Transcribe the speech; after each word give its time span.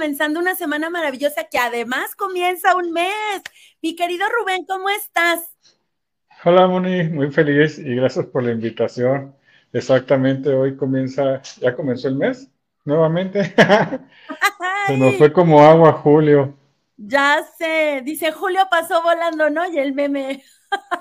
Comenzando 0.00 0.40
una 0.40 0.54
semana 0.54 0.88
maravillosa 0.88 1.44
que 1.44 1.58
además 1.58 2.16
comienza 2.16 2.74
un 2.74 2.90
mes. 2.90 3.42
Mi 3.82 3.94
querido 3.94 4.24
Rubén, 4.30 4.64
¿cómo 4.64 4.88
estás? 4.88 5.54
Hola, 6.42 6.66
Moni, 6.66 7.02
muy 7.02 7.30
feliz 7.30 7.78
y 7.78 7.96
gracias 7.96 8.24
por 8.24 8.42
la 8.42 8.52
invitación. 8.52 9.36
Exactamente, 9.74 10.54
hoy 10.54 10.74
comienza, 10.74 11.42
ya 11.60 11.76
comenzó 11.76 12.08
el 12.08 12.16
mes 12.16 12.48
nuevamente. 12.86 13.44
Se 14.86 14.96
nos 14.96 15.16
fue 15.16 15.34
como 15.34 15.60
agua 15.60 15.92
julio. 15.92 16.56
Ya 16.96 17.44
sé, 17.58 18.00
dice 18.02 18.32
Julio 18.32 18.62
pasó 18.70 19.02
volando, 19.02 19.50
¿no? 19.50 19.70
Y 19.70 19.80
el 19.80 19.92
meme. 19.92 20.42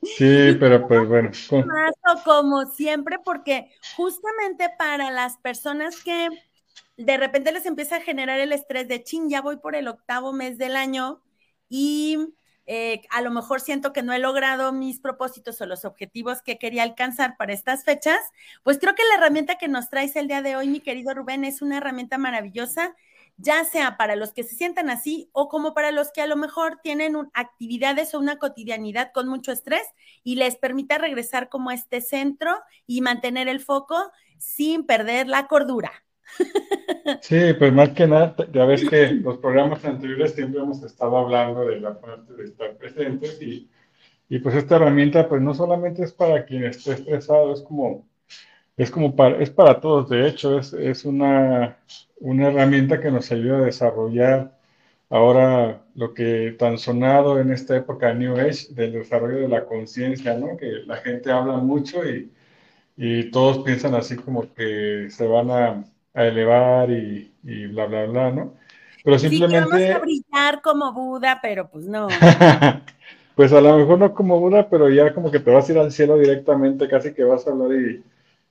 Sí, 0.01 0.55
pero 0.59 0.87
pues 0.87 1.07
bueno. 1.07 1.31
Como 2.25 2.65
siempre, 2.65 3.17
porque 3.23 3.71
justamente 3.95 4.69
para 4.77 5.11
las 5.11 5.37
personas 5.37 6.01
que 6.03 6.29
de 6.97 7.17
repente 7.17 7.51
les 7.51 7.65
empieza 7.65 7.97
a 7.97 8.01
generar 8.01 8.39
el 8.39 8.51
estrés 8.51 8.87
de 8.87 9.03
chin, 9.03 9.29
ya 9.29 9.41
voy 9.41 9.57
por 9.57 9.75
el 9.75 9.87
octavo 9.87 10.33
mes 10.33 10.57
del 10.57 10.75
año 10.75 11.21
y 11.69 12.17
eh, 12.65 13.01
a 13.09 13.21
lo 13.21 13.31
mejor 13.31 13.61
siento 13.61 13.93
que 13.93 14.03
no 14.03 14.13
he 14.13 14.19
logrado 14.19 14.71
mis 14.71 14.99
propósitos 14.99 15.59
o 15.61 15.65
los 15.65 15.85
objetivos 15.85 16.41
que 16.41 16.57
quería 16.57 16.83
alcanzar 16.83 17.35
para 17.37 17.53
estas 17.53 17.83
fechas, 17.83 18.19
pues 18.63 18.77
creo 18.79 18.95
que 18.95 19.03
la 19.09 19.15
herramienta 19.15 19.57
que 19.57 19.67
nos 19.67 19.89
traes 19.89 20.15
el 20.15 20.27
día 20.27 20.41
de 20.41 20.55
hoy, 20.55 20.67
mi 20.67 20.79
querido 20.79 21.13
Rubén, 21.13 21.45
es 21.45 21.61
una 21.61 21.77
herramienta 21.77 22.17
maravillosa 22.17 22.95
ya 23.41 23.63
sea 23.63 23.97
para 23.97 24.15
los 24.15 24.33
que 24.33 24.43
se 24.43 24.55
sientan 24.55 24.89
así 24.89 25.29
o 25.31 25.47
como 25.47 25.73
para 25.73 25.91
los 25.91 26.11
que 26.11 26.21
a 26.21 26.27
lo 26.27 26.35
mejor 26.35 26.79
tienen 26.83 27.15
actividades 27.33 28.13
o 28.13 28.19
una 28.19 28.37
cotidianidad 28.37 29.11
con 29.13 29.27
mucho 29.27 29.51
estrés 29.51 29.83
y 30.23 30.35
les 30.35 30.57
permita 30.57 30.97
regresar 30.97 31.49
como 31.49 31.69
a 31.69 31.73
este 31.73 32.01
centro 32.01 32.53
y 32.85 33.01
mantener 33.01 33.47
el 33.47 33.61
foco 33.61 33.95
sin 34.37 34.85
perder 34.85 35.27
la 35.27 35.47
cordura. 35.47 35.91
Sí, 37.21 37.53
pues 37.57 37.73
más 37.73 37.89
que 37.89 38.05
nada, 38.05 38.35
ya 38.53 38.65
ves 38.65 38.87
que 38.87 39.07
los 39.13 39.39
programas 39.39 39.83
anteriores 39.83 40.35
siempre 40.35 40.61
hemos 40.61 40.83
estado 40.83 41.17
hablando 41.17 41.65
de 41.65 41.79
la 41.79 41.99
parte 41.99 42.33
de 42.33 42.43
estar 42.43 42.77
presentes 42.77 43.41
y, 43.41 43.67
y 44.27 44.37
pues 44.37 44.53
esta 44.53 44.75
herramienta 44.75 45.27
pues 45.27 45.41
no 45.41 45.55
solamente 45.55 46.03
es 46.03 46.13
para 46.13 46.45
quien 46.45 46.65
esté 46.65 46.91
estresado, 46.93 47.53
es 47.53 47.61
como 47.63 48.05
es 48.79 48.91
como 48.91 49.13
para, 49.13 49.37
es 49.41 49.49
para 49.49 49.81
todos, 49.81 50.09
de 50.09 50.25
hecho, 50.25 50.57
es, 50.57 50.71
es 50.71 51.03
una, 51.03 51.77
una, 52.19 52.47
herramienta 52.47 52.99
que 52.99 53.11
nos 53.11 53.31
ayuda 53.31 53.57
a 53.57 53.61
desarrollar 53.61 54.57
ahora 55.09 55.81
lo 55.95 56.13
que 56.13 56.55
tan 56.57 56.77
sonado 56.77 57.39
en 57.39 57.51
esta 57.51 57.75
época 57.75 58.13
New 58.13 58.37
Age 58.37 58.67
del 58.71 58.93
desarrollo 58.93 59.39
de 59.39 59.47
la 59.47 59.65
conciencia, 59.65 60.35
¿no? 60.35 60.57
Que 60.57 60.83
la 60.85 60.97
gente 60.97 61.31
habla 61.31 61.57
mucho 61.57 62.07
y, 62.07 62.31
y, 62.97 63.31
todos 63.31 63.59
piensan 63.59 63.95
así 63.95 64.15
como 64.15 64.53
que 64.53 65.07
se 65.09 65.25
van 65.27 65.49
a, 65.49 65.83
a 66.13 66.25
elevar 66.25 66.91
y, 66.91 67.33
y, 67.43 67.65
bla, 67.67 67.85
bla, 67.85 68.05
bla, 68.05 68.31
¿no? 68.31 68.53
Pero 69.03 69.17
simplemente... 69.17 69.77
Sí, 69.77 69.83
vamos 69.83 69.95
a 69.95 69.99
brillar 69.99 70.61
como 70.61 70.93
Buda, 70.93 71.39
pero 71.41 71.69
pues 71.69 71.85
no. 71.85 72.07
pues 73.35 73.53
a 73.53 73.61
lo 73.61 73.77
mejor 73.77 73.99
no 73.99 74.13
como 74.13 74.39
Buda, 74.39 74.69
pero 74.69 74.89
ya 74.89 75.13
como 75.13 75.31
que 75.31 75.39
te 75.39 75.51
vas 75.51 75.67
a 75.69 75.71
ir 75.71 75.79
al 75.79 75.91
cielo 75.91 76.17
directamente, 76.17 76.87
casi 76.87 77.13
que 77.13 77.23
vas 77.23 77.47
a 77.47 77.51
hablar 77.51 77.71
y 77.73 78.03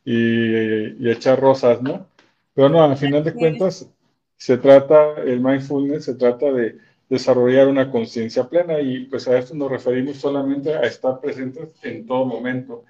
y, 0.09 1.11
echar 1.11 1.39
rosas, 1.39 1.83
¿no? 1.83 2.07
Pero 2.59 2.71
no, 2.71 2.83
al 2.83 2.97
final 2.97 3.23
de 3.23 3.35
cuentas, 3.35 3.89
se 4.37 4.59
trata, 4.59 5.15
el 5.23 5.39
mindfulness 5.39 6.07
se 6.07 6.17
trata 6.17 6.51
de 6.51 6.77
desarrollar 7.09 7.69
una 7.69 7.89
conciencia 7.89 8.49
plena 8.49 8.81
y 8.81 9.05
pues 9.05 9.29
a 9.29 9.39
esto 9.39 9.55
nos 9.55 9.71
referimos 9.71 10.17
solamente 10.17 10.75
a 10.75 10.81
estar 10.81 11.21
presentes 11.21 11.69
en 11.85 12.05
todo 12.05 12.25
momento. 12.25 12.85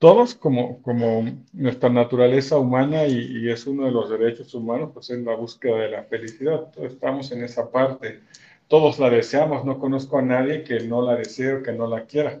Todos 0.00 0.34
como, 0.34 0.82
como 0.82 1.24
nuestra 1.52 1.88
naturaleza 1.88 2.58
humana 2.58 3.06
y, 3.06 3.44
y 3.44 3.48
es 3.48 3.68
uno 3.68 3.84
de 3.84 3.92
los 3.92 4.10
derechos 4.10 4.52
humanos, 4.54 4.90
pues 4.92 5.08
es 5.10 5.20
la 5.20 5.36
búsqueda 5.36 5.76
de 5.82 5.90
la 5.90 6.02
felicidad. 6.02 6.72
Todos 6.74 6.92
estamos 6.92 7.30
en 7.30 7.44
esa 7.44 7.70
parte. 7.70 8.22
Todos 8.66 8.98
la 8.98 9.08
deseamos. 9.08 9.64
No 9.64 9.78
conozco 9.78 10.18
a 10.18 10.22
nadie 10.22 10.64
que 10.64 10.80
no 10.80 11.00
la 11.00 11.14
desee 11.14 11.52
o 11.52 11.62
que 11.62 11.70
no 11.70 11.86
la 11.86 12.06
quiera. 12.06 12.40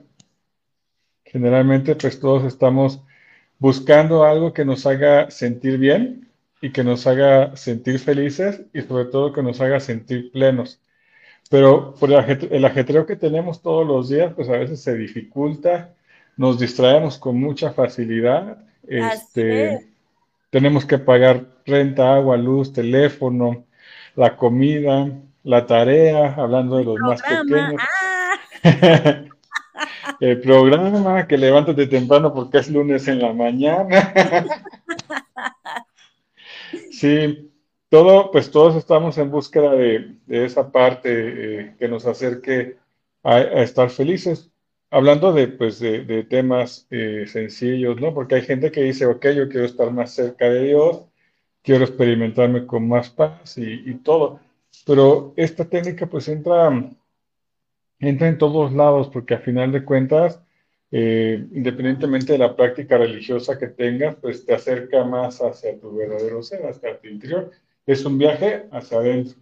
Generalmente 1.26 1.94
pues 1.94 2.18
todos 2.18 2.42
estamos 2.42 3.00
buscando 3.60 4.24
algo 4.24 4.52
que 4.52 4.64
nos 4.64 4.84
haga 4.84 5.30
sentir 5.30 5.78
bien 5.78 6.25
y 6.60 6.70
que 6.70 6.84
nos 6.84 7.06
haga 7.06 7.56
sentir 7.56 7.98
felices 7.98 8.62
y 8.72 8.82
sobre 8.82 9.06
todo 9.06 9.32
que 9.32 9.42
nos 9.42 9.60
haga 9.60 9.80
sentir 9.80 10.30
plenos. 10.32 10.80
Pero 11.50 11.94
por 11.94 12.10
el 12.10 12.64
ajetreo 12.64 13.06
que 13.06 13.16
tenemos 13.16 13.62
todos 13.62 13.86
los 13.86 14.08
días, 14.08 14.32
pues 14.34 14.48
a 14.48 14.52
veces 14.52 14.82
se 14.82 14.96
dificulta, 14.96 15.94
nos 16.36 16.58
distraemos 16.58 17.18
con 17.18 17.38
mucha 17.38 17.72
facilidad. 17.72 18.58
Este, 18.86 19.86
tenemos 20.50 20.84
que 20.84 20.98
pagar 20.98 21.44
renta, 21.64 22.14
agua, 22.14 22.36
luz, 22.36 22.72
teléfono, 22.72 23.64
la 24.16 24.36
comida, 24.36 25.08
la 25.44 25.66
tarea, 25.66 26.34
hablando 26.34 26.78
de 26.78 26.84
los 26.84 26.98
más 26.98 27.22
pequeños. 27.22 27.80
Ah. 27.80 29.24
el 30.20 30.40
programa, 30.40 31.26
que 31.26 31.38
levántate 31.38 31.86
temprano 31.86 32.32
porque 32.34 32.58
es 32.58 32.70
lunes 32.70 33.06
en 33.06 33.20
la 33.20 33.32
mañana. 33.32 34.12
sí, 36.90 37.50
todo, 37.88 38.30
pues 38.30 38.50
todos 38.50 38.76
estamos 38.76 39.18
en 39.18 39.30
búsqueda 39.30 39.72
de, 39.72 40.16
esa 40.28 40.70
parte 40.72 41.60
eh, 41.60 41.76
que 41.78 41.88
nos 41.88 42.06
acerque 42.06 42.76
a, 43.22 43.40
estar 43.40 43.90
felices. 43.90 44.50
Hablando 44.90 45.32
de, 45.32 45.48
pues, 45.48 45.80
de, 45.80 46.24
temas 46.24 46.86
eh, 46.90 47.24
sencillos, 47.26 48.00
¿no? 48.00 48.14
Porque 48.14 48.36
hay 48.36 48.42
gente 48.42 48.70
que 48.70 48.82
dice, 48.82 49.06
ok, 49.06 49.26
yo 49.30 49.48
quiero 49.48 49.66
estar 49.66 49.90
más 49.92 50.14
cerca 50.14 50.48
de 50.48 50.64
Dios, 50.64 51.02
quiero 51.62 51.84
experimentarme 51.84 52.66
con 52.66 52.88
más 52.88 53.10
paz 53.10 53.58
y, 53.58 53.90
y 53.90 53.94
todo. 53.96 54.40
Pero 54.86 55.34
esta 55.36 55.64
técnica 55.64 56.06
pues 56.06 56.28
entra 56.28 56.70
entra 57.98 58.28
en 58.28 58.38
todos 58.38 58.72
lados, 58.72 59.08
porque 59.08 59.34
a 59.34 59.38
final 59.38 59.72
de 59.72 59.84
cuentas, 59.84 60.42
eh, 60.90 61.46
independientemente 61.52 62.32
de 62.32 62.38
la 62.38 62.54
práctica 62.54 62.96
religiosa 62.98 63.58
que 63.58 63.68
tengas, 63.68 64.16
pues 64.16 64.44
te 64.44 64.54
acerca 64.54 65.04
más 65.04 65.40
hacia 65.40 65.78
tu 65.78 65.94
verdadero 65.96 66.42
ser, 66.42 66.66
hacia 66.66 66.98
tu 66.98 67.08
interior. 67.08 67.50
Es 67.86 68.04
un 68.04 68.18
viaje 68.18 68.66
hacia 68.70 68.98
adentro. 68.98 69.36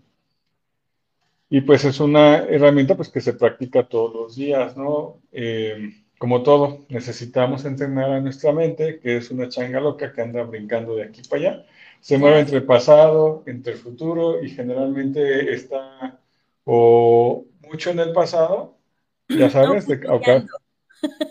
Y 1.51 1.61
pues 1.61 1.85
es 1.85 2.01
una 2.01 2.39
herramienta 2.39 2.97
pues 2.97 3.09
que 3.09 3.21
se 3.21 3.35
practica 3.35 3.85
todos 3.85 4.15
los 4.15 4.37
días, 4.37 4.77
¿no? 4.77 5.21
Eh, 5.33 5.93
como 6.19 6.43
todo, 6.43 6.87
necesitamos 6.89 7.65
entrenar 7.65 8.11
a 8.11 8.21
nuestra 8.21 8.53
mente, 8.53 8.99
que 8.99 9.19
es 9.19 9.31
una 9.31 9.49
changa 9.49 9.81
loca 9.81 10.13
que 10.13 10.23
anda 10.23 10.43
brincando 10.43 10.97
de 10.97 11.05
aquí 11.05 11.23
para 11.29 11.43
allá. 11.43 11.67
Se 12.01 12.19
mueve 12.19 12.41
entre 12.41 12.59
el 12.59 12.65
pasado, 12.65 13.43
entre 13.47 13.75
el 13.75 13.79
futuro 13.79 14.43
y 14.43 14.51
generalmente 14.51 15.53
está 15.53 16.19
o 16.65 17.45
mucho 17.61 17.91
en 17.91 17.99
el 18.01 18.13
pasado, 18.13 18.77
ya 19.29 19.51
sabes, 19.51 19.87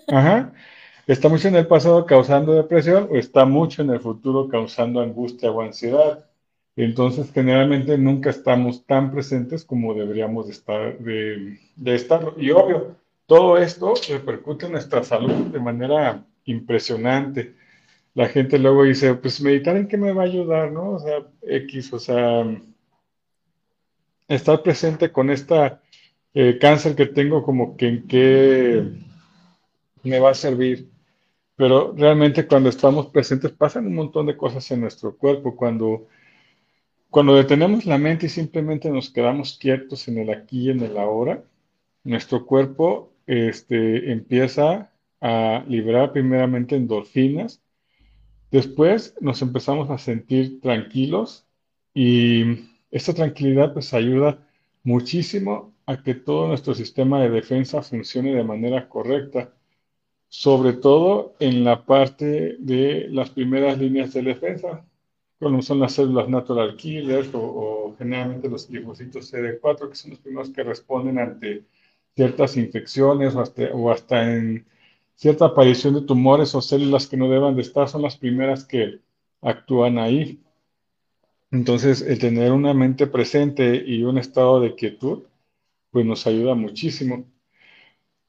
Ajá. 0.07 0.53
Está 1.05 1.27
mucho 1.27 1.49
en 1.49 1.55
el 1.55 1.67
pasado 1.67 2.05
causando 2.05 2.53
depresión 2.53 3.09
o 3.11 3.15
está 3.15 3.45
mucho 3.45 3.81
en 3.81 3.89
el 3.89 3.99
futuro 3.99 4.47
causando 4.47 5.01
angustia 5.01 5.51
o 5.51 5.61
ansiedad. 5.61 6.25
Entonces, 6.75 7.31
generalmente 7.31 7.97
nunca 7.97 8.29
estamos 8.29 8.85
tan 8.85 9.11
presentes 9.11 9.65
como 9.65 9.93
deberíamos 9.93 10.47
de 10.47 10.51
estar. 10.53 10.97
De, 10.97 11.59
estar. 11.95 12.33
Y 12.37 12.51
obvio, 12.51 12.95
todo 13.27 13.57
esto 13.57 13.93
repercute 14.09 14.65
en 14.65 14.73
nuestra 14.73 15.03
salud 15.03 15.47
de 15.51 15.59
manera 15.59 16.25
impresionante. 16.45 17.55
La 18.15 18.27
gente 18.27 18.57
luego 18.57 18.83
dice, 18.83 19.13
pues 19.15 19.41
meditar 19.41 19.75
en 19.75 19.87
qué 19.87 19.97
me 19.97 20.13
va 20.13 20.23
a 20.23 20.25
ayudar, 20.25 20.71
¿no? 20.71 20.91
O 20.91 20.99
sea, 20.99 21.27
X, 21.41 21.91
o 21.93 21.99
sea, 21.99 22.45
estar 24.27 24.63
presente 24.63 25.11
con 25.11 25.29
esta 25.29 25.81
eh, 26.33 26.57
cáncer 26.59 26.95
que 26.95 27.07
tengo, 27.07 27.43
como 27.43 27.75
que 27.77 27.87
en 27.87 28.07
qué 28.07 29.02
me 30.03 30.19
va 30.19 30.31
a 30.31 30.35
servir. 30.35 30.89
Pero 31.55 31.93
realmente 31.95 32.47
cuando 32.47 32.69
estamos 32.69 33.07
presentes 33.07 33.51
pasan 33.51 33.87
un 33.87 33.95
montón 33.95 34.25
de 34.25 34.37
cosas 34.37 34.69
en 34.71 34.81
nuestro 34.81 35.17
cuerpo. 35.17 35.55
Cuando, 35.55 36.07
cuando 37.09 37.35
detenemos 37.35 37.85
la 37.85 37.97
mente 37.97 38.25
y 38.27 38.29
simplemente 38.29 38.89
nos 38.89 39.09
quedamos 39.09 39.57
quietos 39.57 40.07
en 40.07 40.17
el 40.17 40.29
aquí 40.29 40.67
y 40.67 40.69
en 40.71 40.81
el 40.81 40.97
ahora, 40.97 41.43
nuestro 42.03 42.45
cuerpo 42.45 43.13
este, 43.27 44.11
empieza 44.11 44.91
a 45.21 45.63
liberar 45.67 46.11
primeramente 46.11 46.75
endorfinas. 46.75 47.61
Después 48.51 49.15
nos 49.21 49.41
empezamos 49.41 49.89
a 49.89 49.97
sentir 49.97 50.59
tranquilos 50.59 51.47
y 51.93 52.67
esta 52.91 53.13
tranquilidad 53.13 53.73
pues 53.73 53.93
ayuda 53.93 54.45
muchísimo 54.83 55.73
a 55.85 56.03
que 56.03 56.13
todo 56.13 56.47
nuestro 56.47 56.73
sistema 56.73 57.21
de 57.21 57.29
defensa 57.29 57.81
funcione 57.81 58.33
de 58.35 58.43
manera 58.43 58.89
correcta, 58.89 59.53
sobre 60.33 60.73
todo 60.73 61.35
en 61.39 61.63
la 61.63 61.85
parte 61.85 62.55
de 62.57 63.07
las 63.11 63.29
primeras 63.29 63.77
líneas 63.77 64.13
de 64.13 64.23
defensa, 64.23 64.83
como 65.39 65.61
son 65.61 65.79
las 65.79 65.93
células 65.93 66.27
natural 66.27 66.75
killers 66.75 67.29
o, 67.33 67.95
generalmente 67.99 68.49
los 68.49 68.67
linfocitos 68.67 69.31
CD4, 69.31 69.89
que 69.89 69.95
son 69.95 70.09
los 70.09 70.19
primeros 70.19 70.49
que 70.49 70.63
responden 70.63 71.19
ante 71.19 71.65
ciertas 72.15 72.57
infecciones 72.57 73.35
o 73.35 73.41
hasta, 73.41 73.65
o 73.73 73.91
hasta 73.91 74.35
en 74.35 74.65
cierta 75.13 75.45
aparición 75.45 75.93
de 75.93 76.01
tumores 76.01 76.55
o 76.55 76.61
células 76.61 77.05
que 77.05 77.15
no 77.15 77.29
deban 77.29 77.55
de 77.55 77.61
estar, 77.61 77.87
son 77.87 78.01
las 78.01 78.17
primeras 78.17 78.65
que 78.65 79.01
actúan 79.39 79.99
ahí. 79.99 80.41
Entonces, 81.51 82.01
el 82.01 82.17
tener 82.17 82.51
una 82.51 82.73
mente 82.73 83.05
presente 83.05 83.83
y 83.85 84.01
un 84.03 84.17
estado 84.17 84.59
de 84.59 84.73
quietud, 84.73 85.25
pues 85.91 86.07
nos 86.07 86.25
ayuda 86.25 86.55
muchísimo. 86.55 87.23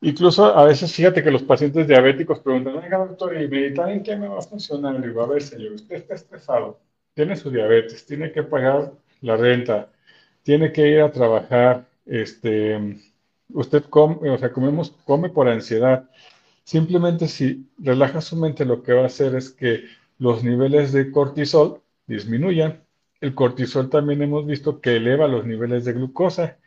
Incluso 0.04 0.44
a 0.54 0.66
veces, 0.66 0.92
fíjate 0.92 1.22
que 1.22 1.30
los 1.30 1.42
pacientes 1.42 1.88
diabéticos 1.88 2.40
preguntan, 2.40 2.76
oiga 2.76 2.98
doctor, 2.98 3.40
¿y 3.40 3.48
meditar 3.48 3.88
en 3.88 4.02
qué 4.02 4.14
me 4.16 4.28
va 4.28 4.38
a 4.38 4.42
funcionar? 4.42 5.00
Le 5.00 5.08
digo, 5.08 5.22
a 5.22 5.26
ver, 5.26 5.42
señor, 5.42 5.72
usted 5.72 5.96
está 5.96 6.14
estresado, 6.14 6.78
tiene 7.14 7.36
su 7.36 7.50
diabetes, 7.50 8.04
tiene 8.04 8.30
que 8.30 8.42
pagar 8.42 8.92
la 9.22 9.38
renta, 9.38 9.88
tiene 10.42 10.72
que 10.72 10.86
ir 10.88 11.00
a 11.00 11.10
trabajar, 11.10 11.86
este, 12.04 12.98
usted 13.54 13.84
come, 13.84 14.28
o 14.28 14.36
sea, 14.36 14.52
comemos, 14.52 14.90
come 15.06 15.30
por 15.30 15.48
ansiedad. 15.48 16.10
Simplemente 16.64 17.26
si 17.26 17.66
relaja 17.78 18.20
su 18.20 18.36
mente, 18.36 18.66
lo 18.66 18.82
que 18.82 18.92
va 18.92 19.04
a 19.04 19.06
hacer 19.06 19.34
es 19.34 19.48
que 19.48 19.84
los 20.18 20.44
niveles 20.44 20.92
de 20.92 21.10
cortisol 21.12 21.80
disminuyan. 22.06 22.82
El 23.22 23.34
cortisol 23.34 23.88
también 23.88 24.20
hemos 24.20 24.44
visto 24.44 24.82
que 24.82 24.96
eleva 24.96 25.28
los 25.28 25.46
niveles 25.46 25.86
de 25.86 25.94
glucosa. 25.94 26.58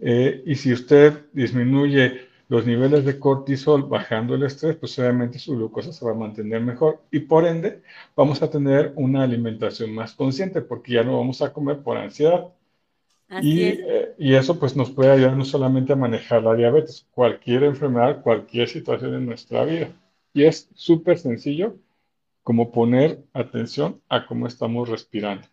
Eh, 0.00 0.42
y 0.46 0.54
si 0.54 0.72
usted 0.72 1.14
disminuye 1.32 2.25
los 2.48 2.66
niveles 2.66 3.04
de 3.04 3.18
cortisol 3.18 3.84
bajando 3.84 4.34
el 4.34 4.44
estrés, 4.44 4.76
pues 4.76 4.98
obviamente 4.98 5.38
su 5.38 5.56
glucosa 5.56 5.92
se 5.92 6.04
va 6.04 6.12
a 6.12 6.14
mantener 6.14 6.60
mejor 6.60 7.02
y 7.10 7.20
por 7.20 7.46
ende 7.46 7.82
vamos 8.14 8.42
a 8.42 8.50
tener 8.50 8.92
una 8.96 9.24
alimentación 9.24 9.92
más 9.92 10.14
consciente 10.14 10.62
porque 10.62 10.92
ya 10.92 11.02
no 11.02 11.18
vamos 11.18 11.42
a 11.42 11.52
comer 11.52 11.78
por 11.78 11.96
ansiedad. 11.96 12.48
Y, 13.42 13.62
eh, 13.62 14.14
y, 14.18 14.34
eso 14.34 14.56
pues 14.60 14.76
nos 14.76 14.92
puede 14.92 15.10
ayudar 15.10 15.36
no 15.36 15.44
solamente 15.44 15.92
a 15.92 15.96
manejar 15.96 16.44
la 16.44 16.54
diabetes, 16.54 17.08
cualquier 17.10 17.64
enfermedad, 17.64 18.22
cualquier 18.22 18.68
situación 18.68 19.14
en 19.14 19.26
nuestra 19.26 19.64
vida. 19.64 19.88
Y 20.32 20.44
es 20.44 20.70
súper 20.74 21.18
sencillo 21.18 21.74
como 22.44 22.70
poner 22.70 23.24
atención 23.32 24.00
a 24.08 24.26
cómo 24.26 24.46
estamos 24.46 24.88
respirando. 24.88 25.48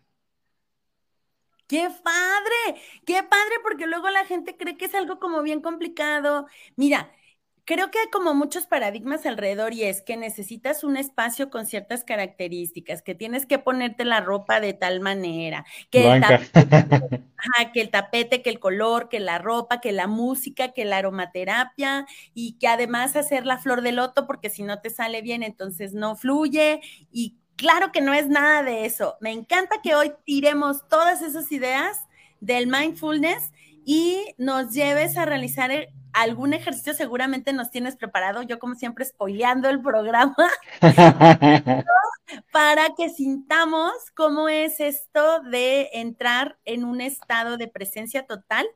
¡Qué 1.66 1.88
padre! 2.02 2.80
¡Qué 3.06 3.22
padre! 3.22 3.54
Porque 3.62 3.86
luego 3.86 4.10
la 4.10 4.24
gente 4.24 4.56
cree 4.56 4.76
que 4.76 4.84
es 4.86 4.94
algo 4.94 5.18
como 5.18 5.42
bien 5.42 5.60
complicado. 5.60 6.46
Mira, 6.76 7.10
creo 7.64 7.90
que 7.90 7.98
hay 7.98 8.08
como 8.10 8.34
muchos 8.34 8.66
paradigmas 8.66 9.24
alrededor 9.26 9.72
y 9.72 9.84
es 9.84 10.02
que 10.02 10.16
necesitas 10.16 10.84
un 10.84 10.96
espacio 10.96 11.50
con 11.50 11.66
ciertas 11.66 12.04
características, 12.04 13.02
que 13.02 13.14
tienes 13.14 13.46
que 13.46 13.58
ponerte 13.58 14.04
la 14.04 14.20
ropa 14.20 14.60
de 14.60 14.74
tal 14.74 15.00
manera, 15.00 15.64
que 15.90 16.12
el, 16.12 16.20
tapete, 16.20 17.22
que 17.72 17.80
el 17.80 17.90
tapete, 17.90 18.42
que 18.42 18.50
el 18.50 18.58
color, 18.58 19.08
que 19.08 19.20
la 19.20 19.38
ropa, 19.38 19.80
que 19.80 19.92
la 19.92 20.06
música, 20.06 20.72
que 20.72 20.84
la 20.84 20.98
aromaterapia 20.98 22.06
y 22.34 22.58
que 22.58 22.68
además 22.68 23.16
hacer 23.16 23.46
la 23.46 23.58
flor 23.58 23.80
de 23.80 23.92
loto 23.92 24.26
porque 24.26 24.50
si 24.50 24.62
no 24.62 24.80
te 24.80 24.90
sale 24.90 25.22
bien 25.22 25.42
entonces 25.42 25.94
no 25.94 26.16
fluye 26.16 26.80
y 27.10 27.38
Claro 27.56 27.92
que 27.92 28.00
no 28.00 28.12
es 28.12 28.28
nada 28.28 28.62
de 28.62 28.84
eso. 28.84 29.16
Me 29.20 29.30
encanta 29.30 29.80
que 29.82 29.94
hoy 29.94 30.12
tiremos 30.24 30.88
todas 30.88 31.22
esas 31.22 31.50
ideas 31.52 32.00
del 32.40 32.66
mindfulness 32.66 33.52
y 33.84 34.34
nos 34.38 34.72
lleves 34.72 35.16
a 35.16 35.24
realizar 35.24 35.70
algún 36.12 36.54
ejercicio. 36.54 36.94
Seguramente 36.94 37.52
nos 37.52 37.70
tienes 37.70 37.96
preparado. 37.96 38.42
Yo, 38.42 38.58
como 38.58 38.74
siempre, 38.74 39.04
spoileando 39.04 39.68
el 39.68 39.80
programa 39.80 40.48
para 42.52 42.94
que 42.96 43.10
sintamos 43.10 43.92
cómo 44.14 44.48
es 44.48 44.80
esto 44.80 45.40
de 45.42 45.90
entrar 45.92 46.58
en 46.64 46.84
un 46.84 47.00
estado 47.00 47.56
de 47.56 47.68
presencia 47.68 48.26
total 48.26 48.66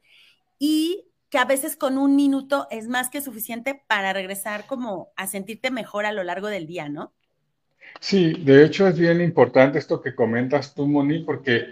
y 0.58 1.04
que 1.30 1.38
a 1.38 1.44
veces 1.44 1.76
con 1.76 1.98
un 1.98 2.16
minuto 2.16 2.66
es 2.70 2.88
más 2.88 3.10
que 3.10 3.20
suficiente 3.20 3.82
para 3.86 4.12
regresar 4.12 4.66
como 4.66 5.08
a 5.16 5.26
sentirte 5.26 5.70
mejor 5.70 6.06
a 6.06 6.12
lo 6.12 6.24
largo 6.24 6.48
del 6.48 6.66
día, 6.66 6.88
¿no? 6.88 7.12
Sí, 8.00 8.34
de 8.44 8.64
hecho 8.64 8.86
es 8.88 8.98
bien 8.98 9.20
importante 9.20 9.78
esto 9.78 10.00
que 10.00 10.14
comentas 10.14 10.74
tú, 10.74 10.86
Moni, 10.86 11.20
porque 11.24 11.64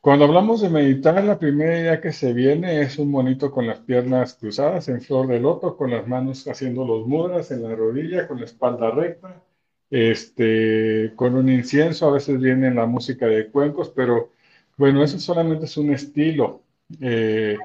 cuando 0.00 0.24
hablamos 0.26 0.60
de 0.62 0.70
meditar, 0.70 1.22
la 1.24 1.38
primera 1.38 1.78
idea 1.78 2.00
que 2.00 2.12
se 2.12 2.32
viene 2.32 2.82
es 2.82 2.98
un 2.98 3.10
monito 3.10 3.50
con 3.50 3.66
las 3.66 3.80
piernas 3.80 4.34
cruzadas 4.34 4.88
en 4.88 5.00
flor 5.02 5.26
de 5.28 5.40
loto, 5.40 5.76
con 5.76 5.90
las 5.90 6.06
manos 6.08 6.46
haciendo 6.48 6.86
los 6.86 7.06
mudras 7.06 7.50
en 7.50 7.62
la 7.64 7.74
rodilla, 7.74 8.28
con 8.28 8.38
la 8.40 8.46
espalda 8.46 8.90
recta, 8.90 9.42
este, 9.90 11.12
con 11.16 11.34
un 11.36 11.48
incienso, 11.50 12.08
a 12.08 12.12
veces 12.12 12.40
viene 12.40 12.72
la 12.74 12.86
música 12.86 13.26
de 13.26 13.50
cuencos, 13.50 13.90
pero 13.90 14.32
bueno, 14.76 15.04
eso 15.04 15.18
solamente 15.18 15.66
es 15.66 15.76
un 15.76 15.92
estilo. 15.92 16.62
Eh, 17.00 17.58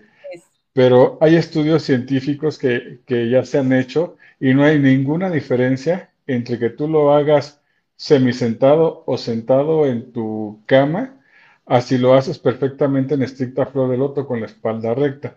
pero 0.74 1.18
hay 1.22 1.36
estudios 1.36 1.84
científicos 1.84 2.57
que, 2.57 3.01
que 3.06 3.30
ya 3.30 3.46
se 3.46 3.60
han 3.60 3.72
hecho 3.74 4.18
y 4.39 4.54
no 4.54 4.63
hay 4.63 4.80
ninguna 4.80 5.30
diferencia 5.30 6.12
entre 6.28 6.57
que 6.60 6.69
tú 6.72 6.88
lo 6.88 7.13
hagas 7.13 7.62
semisentado 7.95 9.04
o 9.06 9.18
sentado 9.18 9.86
en 9.86 10.12
tu 10.12 10.62
cama, 10.66 11.22
así 11.66 11.98
lo 11.98 12.13
haces 12.13 12.40
perfectamente 12.40 13.16
en 13.16 13.24
estricta 13.24 13.66
flor 13.66 13.90
de 13.90 13.98
loto 13.98 14.28
con 14.28 14.40
la 14.40 14.48
espalda 14.48 14.94
recta. 14.94 15.36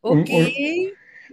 Ok. 0.00 0.28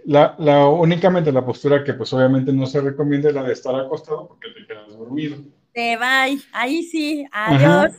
la, 0.06 0.34
la, 0.38 0.66
únicamente 0.66 1.30
la 1.32 1.44
postura 1.44 1.84
que 1.84 1.94
pues 1.94 2.12
obviamente 2.12 2.52
no 2.52 2.66
se 2.66 2.80
recomienda 2.80 3.28
es 3.28 3.34
la 3.34 3.42
de 3.42 3.52
estar 3.52 3.74
acostado 3.74 4.28
porque 4.28 4.48
te 4.48 4.66
quedas 4.66 4.96
dormido. 4.96 5.36
Te 5.72 5.96
va, 5.96 6.24
ahí 6.52 6.82
sí, 6.82 7.26
adiós. 7.32 7.92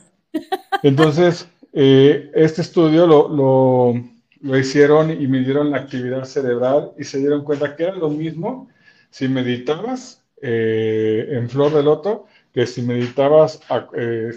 Entonces, 0.84 1.48
eh, 1.74 2.32
este 2.36 2.62
estudio 2.62 3.08
lo, 3.08 3.28
lo, 3.30 3.94
lo, 4.42 4.60
hicieron 4.60 5.10
y 5.10 5.28
midieron 5.28 5.72
la 5.72 5.78
actividad 5.78 6.26
cerebral 6.26 6.92
y 6.98 7.04
se 7.04 7.20
dieron 7.20 7.44
cuenta 7.44 7.76
que 7.76 7.84
era 7.84 7.96
lo 7.96 8.10
mismo 8.10 8.70
si 9.10 9.28
meditabas 9.28 10.24
eh, 10.42 11.28
en 11.32 11.50
flor 11.50 11.74
de 11.74 11.84
loto 11.84 12.28
que 12.54 12.68
si 12.68 12.84
meditabas 12.84 13.60
eh, 13.98 14.32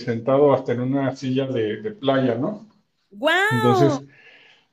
sentado 0.00 0.52
hasta 0.52 0.72
en 0.72 0.80
una 0.80 1.14
silla 1.14 1.46
de, 1.46 1.92
playa, 1.92 2.34
¿no? 2.34 2.66
¡Wow! 3.12 3.30
Entonces, 3.52 4.00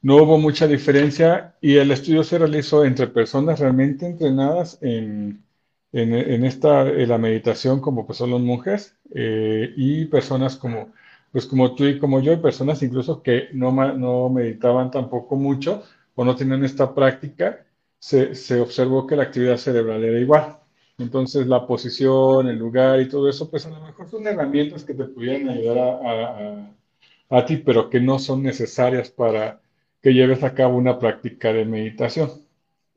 no 0.02 0.16
hubo 0.18 0.38
mucha 0.40 0.66
diferencia 0.68 1.56
y 1.62 1.76
el 1.76 1.92
estudio 1.92 2.24
se 2.24 2.40
realizó 2.40 2.84
entre 2.86 3.08
personas 3.08 3.60
realmente 3.60 4.08
entrenadas 4.08 4.80
en, 4.82 5.44
en, 5.92 6.46
esta, 6.46 6.88
en 6.88 7.10
la 7.10 7.18
meditación, 7.18 7.80
como 7.80 8.08
pues 8.08 8.18
son 8.18 8.32
los 8.32 8.42
monjes, 8.42 8.96
eh, 9.14 9.72
y 9.76 10.06
personas 10.06 10.56
como, 10.56 10.92
pues 11.32 11.46
como 11.46 11.76
tú 11.76 11.86
y 11.86 12.00
como 12.00 12.22
yo, 12.22 12.34
y 12.34 12.38
personas 12.38 12.82
incluso 12.82 13.22
que 13.22 13.50
no, 13.54 13.72
no 13.94 14.30
meditaban 14.30 14.90
tampoco 14.90 15.36
mucho 15.36 15.84
o 16.16 16.26
no 16.26 16.36
tenían 16.36 16.64
esta 16.66 16.96
práctica, 16.96 17.66
se, 18.00 18.34
se 18.36 18.60
observó 18.60 19.06
que 19.06 19.16
la 19.16 19.24
actividad 19.24 19.58
cerebral 19.58 20.04
era 20.04 20.20
igual. 20.20 20.59
Entonces, 21.00 21.48
la 21.48 21.66
posición, 21.66 22.50
el 22.50 22.58
lugar 22.58 23.00
y 23.00 23.08
todo 23.08 23.30
eso, 23.30 23.50
pues 23.50 23.66
a 23.66 23.70
lo 23.70 23.80
mejor 23.80 24.10
son 24.10 24.28
herramientas 24.28 24.84
que 24.84 24.94
te 24.94 25.06
pudieran 25.06 25.48
ayudar 25.48 26.76
a, 27.30 27.46
ti, 27.46 27.58
pero 27.58 27.90
que 27.90 28.02
no 28.02 28.20
son 28.20 28.44
necesarias 28.44 29.10
para 29.10 29.62
que 30.02 30.14
lleves 30.14 30.44
a 30.44 30.54
cabo 30.54 30.78
una 30.78 31.00
práctica 31.00 31.54
de 31.54 31.64
meditación. 31.64 32.30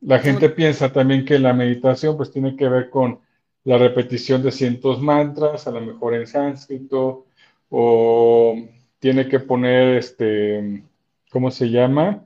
La 0.01 0.19
gente 0.19 0.49
piensa 0.51 0.93
también 0.93 1.25
que 1.25 1.39
la 1.39 1.53
meditación 1.53 2.17
pues 2.17 2.33
tiene 2.33 2.57
que 2.57 2.69
ver 2.69 2.91
con 2.91 3.21
la 3.65 3.79
repetición 3.79 4.43
de 4.43 4.51
cientos 4.51 5.01
mantras, 5.01 5.69
a 5.69 5.71
lo 5.71 5.81
mejor 5.81 6.15
en 6.15 6.27
sánscrito, 6.27 7.27
o 7.71 8.57
tiene 8.99 9.29
que 9.29 9.39
poner, 9.39 9.97
este, 9.99 10.83
¿cómo 11.31 11.53
se 11.53 11.71
llama? 11.71 12.25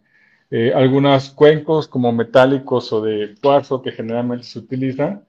Eh, 0.50 0.72
algunos 0.74 1.30
cuencos 1.30 1.86
como 1.86 2.12
metálicos 2.12 2.90
o 2.94 3.02
de 3.02 3.34
cuarzo 3.42 3.82
que 3.82 3.92
generalmente 3.92 4.44
se 4.44 4.60
utilizan 4.60 5.25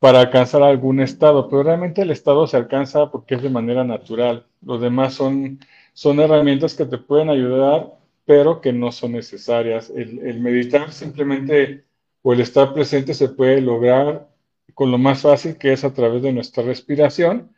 para 0.00 0.20
alcanzar 0.20 0.62
algún 0.62 1.00
estado, 1.00 1.48
pero 1.48 1.62
realmente 1.62 2.02
el 2.02 2.10
estado 2.10 2.46
se 2.46 2.56
alcanza 2.56 3.10
porque 3.10 3.34
es 3.36 3.42
de 3.42 3.50
manera 3.50 3.84
natural. 3.84 4.46
Los 4.62 4.80
demás 4.80 5.14
son, 5.14 5.60
son 5.92 6.20
herramientas 6.20 6.74
que 6.74 6.86
te 6.86 6.98
pueden 6.98 7.28
ayudar, 7.28 7.92
pero 8.24 8.62
que 8.62 8.72
no 8.72 8.92
son 8.92 9.12
necesarias. 9.12 9.92
El, 9.94 10.40
meditar 10.40 10.90
simplemente 10.92 11.84
o 12.22 12.32
el 12.32 12.40
estar 12.40 12.72
presente 12.72 13.12
se 13.12 13.28
puede 13.28 13.60
lograr 13.60 14.26
con 14.74 14.90
lo 14.90 14.96
más 14.98 15.20
fácil 15.22 15.58
que 15.58 15.72
es 15.74 15.84
a 15.84 15.92
través 15.92 16.22
de 16.22 16.32
nuestra 16.32 16.62
respiración, 16.62 17.50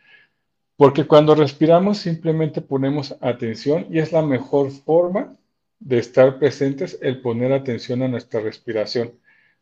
porque 0.77 1.07
cuando 1.07 1.37
respiramos 1.37 1.99
simplemente 1.99 2.61
ponemos 2.61 3.17
atención 3.21 3.87
y 3.89 4.01
es 4.01 4.11
la 4.13 4.23
mejor 4.23 4.73
forma 4.73 5.37
de 5.79 5.99
estar 5.99 6.41
presentes 6.41 6.99
el 7.03 7.21
poner 7.21 7.53
atención 7.53 8.03
a 8.03 8.09
nuestra 8.09 8.41
respiración. 8.41 9.13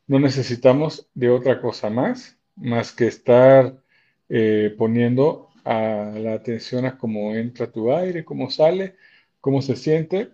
No 0.07 0.19
necesitamos 0.19 1.09
de 1.15 1.29
otra 1.29 1.61
cosa 1.61 1.91
más 1.91 2.40
más 2.57 2.93
que 2.93 3.07
estar 3.07 3.83
eh, 4.29 4.75
poniendo 4.79 5.51
a 5.65 6.13
la 6.15 6.35
atención 6.35 6.85
a 6.87 6.97
cómo 6.97 7.35
entra 7.35 7.71
tu 7.71 7.93
aire, 7.93 8.25
cómo 8.25 8.51
sale, 8.51 8.97
cómo 9.41 9.63
se 9.63 9.77
siente, 9.77 10.31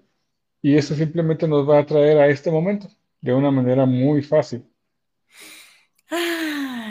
y 0.63 0.77
eso 0.77 0.95
simplemente 0.95 1.47
nos 1.49 1.69
va 1.69 1.79
a 1.79 1.87
traer 1.87 2.19
a 2.19 2.29
este 2.29 2.51
momento 2.51 2.89
de 3.21 3.35
una 3.35 3.51
manera 3.51 3.87
muy 3.87 4.23
fácil. 4.23 4.65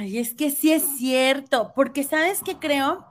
y 0.06 0.18
es 0.18 0.34
que 0.34 0.52
sí 0.52 0.72
es 0.72 0.98
cierto, 0.98 1.74
porque 1.76 2.04
sabes 2.04 2.42
que 2.44 2.56
creo 2.56 3.06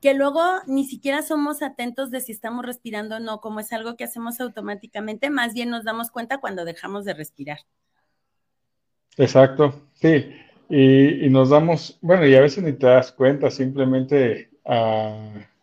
que 0.00 0.14
luego 0.14 0.42
ni 0.66 0.84
siquiera 0.86 1.22
somos 1.22 1.62
atentos 1.62 2.10
de 2.10 2.20
si 2.20 2.32
estamos 2.32 2.64
respirando 2.64 3.16
o 3.16 3.20
no, 3.20 3.40
como 3.40 3.60
es 3.60 3.72
algo 3.72 3.96
que 3.96 4.04
hacemos 4.04 4.40
automáticamente, 4.40 5.30
más 5.30 5.54
bien 5.54 5.70
nos 5.70 5.84
damos 5.84 6.10
cuenta 6.10 6.38
cuando 6.38 6.64
dejamos 6.64 7.04
de 7.04 7.14
respirar. 7.14 7.58
Exacto, 9.16 9.88
sí. 9.94 10.26
Y, 10.68 11.28
nos 11.30 11.50
damos, 11.50 11.98
bueno, 12.00 12.26
y 12.26 12.34
a 12.34 12.40
veces 12.40 12.64
ni 12.64 12.72
te 12.72 12.86
das 12.86 13.12
cuenta, 13.12 13.50
simplemente 13.50 14.50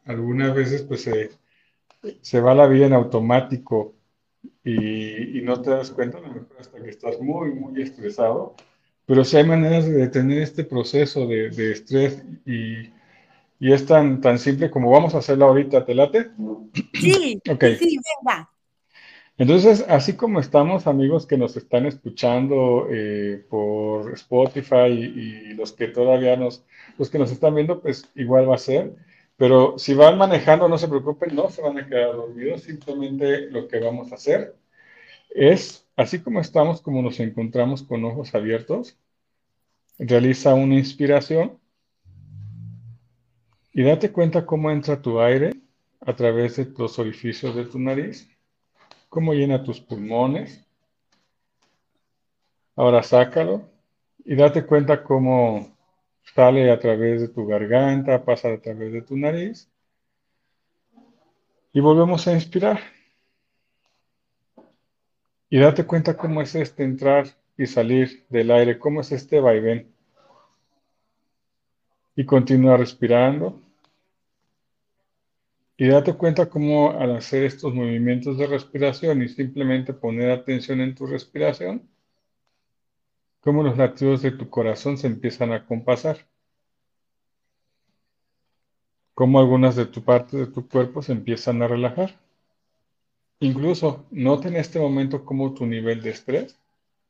algunas 0.05 0.55
veces 0.55 0.83
pues 0.83 1.09
se, 2.21 2.39
va 2.39 2.55
la 2.55 2.67
vida 2.67 2.85
en 2.85 2.93
automático 2.93 3.95
y, 4.63 5.41
no 5.43 5.61
te 5.61 5.71
das 5.71 5.91
cuenta, 5.91 6.19
a 6.19 6.21
lo 6.21 6.27
mejor 6.27 6.55
hasta 6.59 6.81
que 6.81 6.89
estás 6.89 7.19
muy, 7.19 7.51
muy 7.51 7.81
estresado, 7.81 8.55
pero 9.05 9.25
sí 9.25 9.35
hay 9.37 9.45
maneras 9.45 9.85
de 9.85 9.93
detener 9.93 10.41
este 10.41 10.63
proceso 10.63 11.27
de, 11.27 11.71
estrés 11.71 12.23
y, 12.45 12.91
es 13.59 13.85
tan, 13.85 14.19
tan 14.19 14.39
simple 14.39 14.69
como 14.69 14.91
vamos 14.91 15.15
a 15.15 15.19
hacerlo 15.19 15.45
ahorita, 15.45 15.85
¿te 15.85 15.95
late? 15.95 16.31
Sí, 16.93 17.39
okay. 17.49 17.77
sí, 17.77 17.97
venga. 18.21 18.49
Entonces, 19.37 19.83
así 19.89 20.13
como 20.13 20.39
estamos, 20.39 20.85
amigos 20.85 21.25
que 21.25 21.37
nos 21.37 21.57
están 21.57 21.85
escuchando 21.87 22.87
eh, 22.91 23.43
por 23.49 24.13
Spotify 24.13 24.89
y, 24.89 25.53
los 25.55 25.71
que 25.71 25.87
todavía 25.87 26.35
nos, 26.37 26.63
los 26.97 27.09
que 27.09 27.17
nos 27.19 27.31
están 27.31 27.55
viendo, 27.55 27.81
pues 27.81 28.11
igual 28.15 28.49
va 28.49 28.55
a 28.55 28.59
ser. 28.59 28.95
Pero 29.37 29.77
si 29.79 29.95
van 29.95 30.17
manejando, 30.17 30.69
no 30.69 30.77
se 30.77 30.87
preocupen, 30.87 31.35
no 31.35 31.49
se 31.49 31.61
van 31.61 31.79
a 31.79 31.87
quedar 31.87 32.13
dormidos. 32.15 32.61
Simplemente 32.63 33.49
lo 33.49 33.67
que 33.67 33.79
vamos 33.79 34.11
a 34.11 34.15
hacer 34.15 34.55
es, 35.31 35.87
así 35.95 36.19
como 36.21 36.39
estamos, 36.39 36.81
como 36.81 37.01
nos 37.01 37.19
encontramos 37.19 37.83
con 37.83 38.05
ojos 38.05 38.35
abiertos, 38.35 38.97
realiza 39.97 40.53
una 40.53 40.75
inspiración 40.75 41.59
y 43.73 43.83
date 43.83 44.11
cuenta 44.11 44.45
cómo 44.45 44.71
entra 44.71 45.01
tu 45.01 45.19
aire 45.19 45.53
a 46.01 46.15
través 46.15 46.57
de 46.57 46.67
los 46.77 46.99
orificios 46.99 47.55
de 47.55 47.65
tu 47.65 47.79
nariz 47.79 48.32
cómo 49.13 49.35
llena 49.35 49.63
tus 49.63 49.79
pulmones. 49.79 50.67
Ahora 52.75 53.03
sácalo 53.03 53.69
y 54.25 54.35
date 54.35 54.65
cuenta 54.65 55.03
cómo 55.03 55.77
sale 56.33 56.71
a 56.71 56.79
través 56.79 57.21
de 57.21 57.27
tu 57.27 57.45
garganta, 57.45 58.25
pasa 58.25 58.51
a 58.51 58.57
través 58.57 58.91
de 58.91 59.03
tu 59.03 59.15
nariz. 59.15 59.69
Y 61.73 61.79
volvemos 61.79 62.27
a 62.27 62.33
inspirar. 62.33 62.79
Y 65.47 65.59
date 65.59 65.85
cuenta 65.85 66.17
cómo 66.17 66.41
es 66.41 66.55
este 66.55 66.83
entrar 66.83 67.27
y 67.55 67.67
salir 67.67 68.25
del 68.29 68.49
aire, 68.49 68.79
cómo 68.79 69.01
es 69.01 69.11
este 69.11 69.39
vaivén. 69.39 69.93
Y 72.15 72.25
continúa 72.25 72.77
respirando. 72.77 73.61
Y 75.77 75.87
date 75.87 76.13
cuenta 76.13 76.49
cómo 76.49 76.91
al 76.91 77.15
hacer 77.15 77.43
estos 77.43 77.73
movimientos 77.73 78.37
de 78.37 78.47
respiración 78.47 79.23
y 79.23 79.29
simplemente 79.29 79.93
poner 79.93 80.29
atención 80.31 80.81
en 80.81 80.93
tu 80.93 81.07
respiración, 81.07 81.89
cómo 83.39 83.63
los 83.63 83.77
latidos 83.77 84.21
de 84.21 84.31
tu 84.31 84.49
corazón 84.49 84.97
se 84.97 85.07
empiezan 85.07 85.51
a 85.51 85.65
compasar. 85.65 86.27
Cómo 89.15 89.39
algunas 89.39 89.75
de 89.75 89.85
tu 89.85 90.03
parte 90.03 90.37
de 90.37 90.47
tu 90.47 90.67
cuerpo 90.67 91.01
se 91.01 91.11
empiezan 91.11 91.61
a 91.61 91.67
relajar. 91.67 92.19
Incluso 93.39 94.05
nota 94.11 94.47
en 94.47 94.55
este 94.55 94.79
momento 94.79 95.25
cómo 95.25 95.53
tu 95.53 95.65
nivel 95.65 96.01
de 96.01 96.11
estrés 96.11 96.57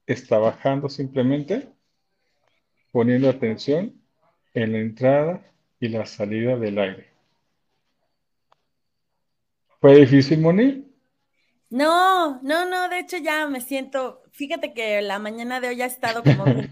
está 0.08 0.38
bajando 0.38 0.90
simplemente 0.90 1.70
poniendo 2.92 3.30
atención 3.30 4.02
en 4.54 4.72
la 4.72 4.80
entrada 4.80 5.52
y 5.80 5.90
la 5.90 6.06
salida 6.06 6.58
del 6.58 6.80
aire. 6.80 7.13
¿Fue 9.84 9.96
difícil, 9.96 10.40
Moni? 10.40 10.90
No, 11.70 12.40
no, 12.42 12.64
no, 12.64 12.88
de 12.88 13.00
hecho 13.00 13.18
ya 13.18 13.50
me 13.50 13.60
siento, 13.60 14.24
fíjate 14.32 14.74
que 14.74 15.02
la 15.02 15.20
mañana 15.20 15.60
de 15.60 15.68
hoy 15.68 15.82
ha 15.82 15.88
estado 15.88 16.24
como 16.24 16.46
muy 16.46 16.70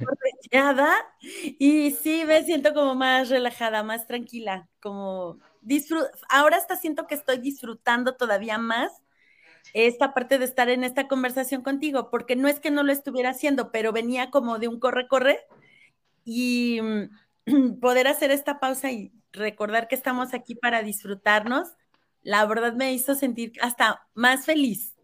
y 1.59 1.91
sí 1.91 2.23
me 2.25 2.41
siento 2.45 2.73
como 2.73 2.95
más 2.95 3.27
relajada, 3.27 3.83
más 3.83 4.07
tranquila, 4.07 4.69
como 4.81 5.39
disfruto, 5.59 6.07
ahora 6.29 6.55
hasta 6.55 6.77
siento 6.77 7.05
que 7.05 7.15
estoy 7.15 7.39
disfrutando 7.39 8.15
todavía 8.15 8.57
más 8.57 8.93
esta 9.73 10.13
parte 10.13 10.39
de 10.39 10.45
estar 10.45 10.69
en 10.69 10.85
esta 10.85 11.09
conversación 11.09 11.63
contigo, 11.63 12.09
porque 12.11 12.37
no 12.37 12.47
es 12.47 12.61
que 12.61 12.71
no 12.71 12.81
lo 12.81 12.93
estuviera 12.93 13.31
haciendo, 13.31 13.73
pero 13.73 13.91
venía 13.91 14.31
como 14.31 14.57
de 14.57 14.69
un 14.69 14.79
corre-corre 14.79 15.41
y 16.23 16.79
mm, 16.81 17.79
poder 17.81 18.07
hacer 18.07 18.31
esta 18.31 18.61
pausa 18.61 18.89
y 18.89 19.11
recordar 19.33 19.89
que 19.89 19.95
estamos 19.95 20.33
aquí 20.33 20.55
para 20.55 20.81
disfrutarnos 20.81 21.75
la 22.23 22.45
verdad 22.45 22.73
me 22.73 22.93
hizo 22.93 23.15
sentir 23.15 23.53
hasta 23.61 24.07
más 24.13 24.45
feliz. 24.45 24.95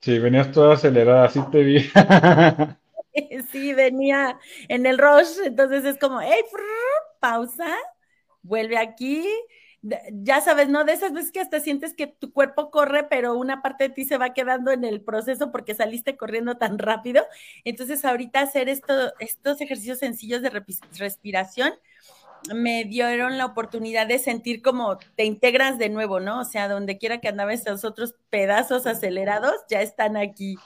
Sí, 0.00 0.18
venías 0.18 0.50
toda 0.50 0.74
acelerada, 0.74 1.26
así 1.26 1.40
te 1.50 1.62
vi. 1.62 1.90
sí, 3.52 3.74
venía 3.74 4.38
en 4.68 4.86
el 4.86 4.98
rush, 4.98 5.38
entonces 5.44 5.84
es 5.84 5.98
como, 5.98 6.20
hey, 6.20 6.42
pausa, 7.20 7.76
vuelve 8.42 8.78
aquí. 8.78 9.26
Ya 10.12 10.40
sabes, 10.40 10.68
¿no? 10.68 10.84
De 10.84 10.92
esas 10.92 11.12
veces 11.12 11.32
que 11.32 11.40
hasta 11.40 11.58
sientes 11.58 11.92
que 11.94 12.06
tu 12.06 12.32
cuerpo 12.32 12.70
corre, 12.70 13.04
pero 13.04 13.34
una 13.34 13.62
parte 13.62 13.88
de 13.88 13.94
ti 13.94 14.04
se 14.04 14.16
va 14.16 14.32
quedando 14.32 14.70
en 14.70 14.84
el 14.84 15.00
proceso 15.02 15.50
porque 15.50 15.74
saliste 15.74 16.16
corriendo 16.16 16.56
tan 16.56 16.78
rápido. 16.78 17.24
Entonces, 17.64 18.04
ahorita 18.04 18.40
hacer 18.40 18.68
esto, 18.68 19.12
estos 19.18 19.60
ejercicios 19.60 19.98
sencillos 19.98 20.40
de 20.40 20.50
respiración 20.98 21.72
me 22.54 22.84
dieron 22.84 23.38
la 23.38 23.46
oportunidad 23.46 24.06
de 24.06 24.18
sentir 24.18 24.62
como 24.62 24.98
te 25.16 25.24
integras 25.24 25.78
de 25.78 25.88
nuevo, 25.88 26.20
¿no? 26.20 26.40
O 26.40 26.44
sea, 26.44 26.68
donde 26.68 26.98
quiera 26.98 27.20
que 27.20 27.28
andabas 27.28 27.60
esos 27.60 27.84
otros 27.84 28.14
pedazos 28.30 28.86
acelerados, 28.86 29.54
ya 29.68 29.82
están 29.82 30.16
aquí. 30.16 30.56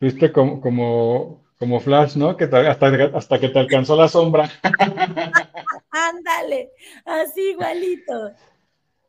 Viste 0.00 0.30
como, 0.32 0.60
como, 0.60 1.44
como 1.58 1.80
Flash, 1.80 2.16
¿no? 2.16 2.36
Que 2.36 2.44
hasta, 2.44 3.04
hasta 3.14 3.40
que 3.40 3.48
te 3.48 3.58
alcanzó 3.58 3.96
la 3.96 4.08
sombra. 4.08 4.50
Ándale, 5.90 6.70
así 7.04 7.50
igualito. 7.50 8.32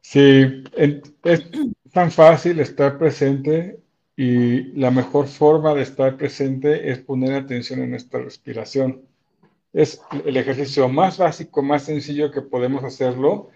Sí, 0.01 0.63
es 0.75 1.43
tan 1.91 2.11
fácil 2.11 2.59
estar 2.59 2.97
presente 2.97 3.79
y 4.15 4.71
la 4.79 4.89
mejor 4.89 5.27
forma 5.27 5.73
de 5.73 5.83
estar 5.83 6.17
presente 6.17 6.89
es 6.89 6.99
poner 6.99 7.33
atención 7.35 7.81
en 7.81 7.91
nuestra 7.91 8.21
respiración 8.21 9.03
es 9.73 10.01
el 10.25 10.37
ejercicio 10.37 10.87
más 10.89 11.17
básico, 11.17 11.61
más 11.61 11.83
sencillo 11.83 12.31
que 12.31 12.41
podemos 12.41 12.83
hacerlo 12.83 13.49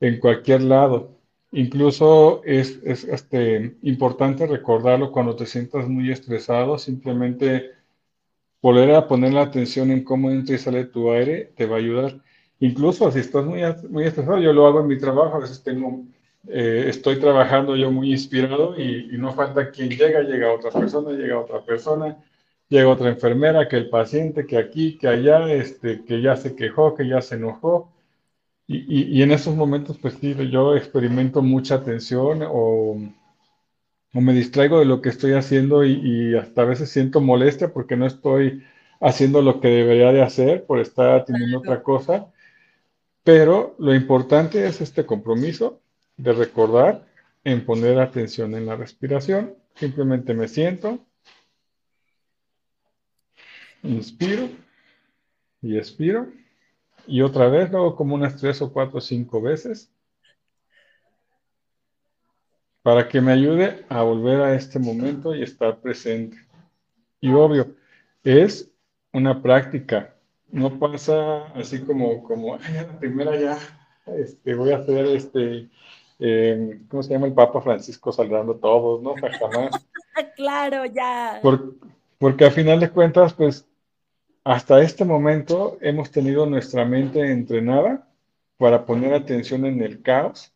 en 0.00 0.18
cualquier 0.18 0.62
lado. 0.62 1.16
Incluso 1.52 2.42
es, 2.44 2.80
este, 2.84 3.76
importante 3.82 4.46
recordarlo 4.46 5.12
cuando 5.12 5.36
te 5.36 5.46
sientas 5.46 5.88
muy 5.88 6.10
estresado, 6.10 6.78
simplemente 6.78 7.70
volver 8.60 8.94
a 8.94 9.06
poner 9.06 9.32
la 9.32 9.42
atención 9.42 9.90
en 9.90 10.04
cómo 10.04 10.30
entra 10.30 10.56
y 10.56 10.58
sale 10.58 10.84
tu 10.86 11.10
aire 11.12 11.52
te 11.56 11.66
va 11.66 11.76
a 11.76 11.78
ayudar. 11.78 12.20
Incluso 12.58 13.10
si 13.12 13.20
estás 13.20 13.44
muy, 13.44 13.62
muy 13.88 14.04
estresado, 14.04 14.38
yo 14.38 14.52
lo 14.52 14.66
hago 14.66 14.80
en 14.80 14.88
mi 14.88 14.98
trabajo, 14.98 15.36
a 15.36 15.40
veces 15.40 15.62
tengo, 15.62 16.04
eh, 16.48 16.86
estoy 16.88 17.20
trabajando 17.20 17.76
yo 17.76 17.90
muy 17.90 18.10
inspirado 18.10 18.78
y, 18.78 19.14
y 19.14 19.18
no 19.18 19.32
falta 19.32 19.70
quien 19.70 19.90
llega, 19.90 20.22
llega 20.22 20.52
otra 20.52 20.70
persona, 20.70 21.12
llega 21.12 21.38
otra 21.38 21.64
persona, 21.64 22.16
llega 22.68 22.88
otra 22.88 23.08
enfermera, 23.10 23.68
que 23.68 23.76
el 23.76 23.88
paciente, 23.88 24.46
que 24.46 24.58
aquí, 24.58 24.98
que 24.98 25.08
allá, 25.08 25.52
este, 25.52 26.04
que 26.04 26.20
ya 26.22 26.36
se 26.36 26.56
quejó, 26.56 26.94
que 26.94 27.08
ya 27.08 27.20
se 27.22 27.36
enojó. 27.36 27.92
Y, 28.68 29.22
en 29.22 29.30
esos 29.30 29.54
momentos, 29.54 29.96
pues 29.98 30.14
sí, 30.20 30.34
yo 30.50 30.76
experimento 30.76 31.40
mucha 31.40 31.84
tensión 31.84 32.40
o, 32.42 32.98
me 34.12 34.32
distraigo 34.32 34.80
de 34.80 34.86
lo 34.86 35.00
que 35.02 35.10
estoy 35.10 35.34
haciendo 35.34 35.84
y, 35.84 36.34
hasta 36.34 36.62
a 36.62 36.64
veces 36.64 36.90
siento 36.90 37.20
molestia 37.20 37.72
porque 37.72 37.96
no 37.96 38.06
estoy 38.06 38.64
haciendo 39.00 39.42
lo 39.42 39.60
que 39.60 39.68
debería 39.68 40.12
de 40.12 40.22
hacer 40.22 40.64
por 40.66 40.80
estar 40.80 41.10
atendiendo 41.10 41.58
otra 41.58 41.82
cosa. 41.82 42.26
Pero 43.24 43.76
lo 43.78 43.94
importante 43.94 44.66
es 44.66 44.80
este 44.80 45.06
compromiso 45.06 45.80
de 46.16 46.32
recordar 46.32 47.06
en 47.44 47.64
poner 47.64 48.00
atención 48.00 48.54
en 48.54 48.66
la 48.66 48.76
respiración. 48.76 49.54
Simplemente 49.74 50.34
me 50.34 50.48
siento, 50.48 51.06
Inspiro 53.86 54.48
y 55.62 55.76
expiro. 55.76 56.28
Y 57.06 57.22
otra 57.22 57.48
vez, 57.48 57.70
luego 57.70 57.94
como 57.94 58.14
unas 58.14 58.36
tres 58.36 58.60
o 58.62 58.72
cuatro 58.72 58.98
o 58.98 59.00
cinco 59.00 59.40
veces. 59.40 59.92
Para 62.82 63.08
que 63.08 63.20
me 63.20 63.32
ayude 63.32 63.84
a 63.88 64.02
volver 64.02 64.40
a 64.40 64.54
este 64.54 64.78
momento 64.78 65.34
y 65.34 65.42
estar 65.42 65.78
presente. 65.80 66.36
Y 67.20 67.32
obvio, 67.32 67.74
es 68.22 68.70
una 69.12 69.40
práctica. 69.42 70.14
No 70.50 70.78
pasa 70.78 71.46
así 71.54 71.80
como, 71.82 72.22
como, 72.22 72.56
la 72.56 72.98
primera 72.98 73.36
ya, 73.36 73.58
este, 74.06 74.54
voy 74.54 74.70
a 74.70 74.78
hacer 74.78 75.06
este, 75.06 75.68
em, 76.18 76.86
¿cómo 76.88 77.02
se 77.02 77.10
llama 77.12 77.26
el 77.26 77.34
Papa 77.34 77.60
Francisco 77.60 78.12
saludando 78.12 78.54
todos? 78.56 79.02
¿No? 79.02 79.14
jamás. 79.14 79.86
claro, 80.36 80.84
ya. 80.86 81.40
porque 82.18 82.44
a 82.44 82.50
final 82.50 82.78
de 82.78 82.90
cuentas, 82.90 83.34
pues 83.34 83.66
hasta 84.46 84.80
este 84.80 85.04
momento 85.04 85.76
hemos 85.80 86.12
tenido 86.12 86.46
nuestra 86.46 86.84
mente 86.84 87.32
entrenada 87.32 88.06
para 88.56 88.86
poner 88.86 89.12
atención 89.12 89.66
en 89.66 89.82
el 89.82 90.02
caos, 90.02 90.52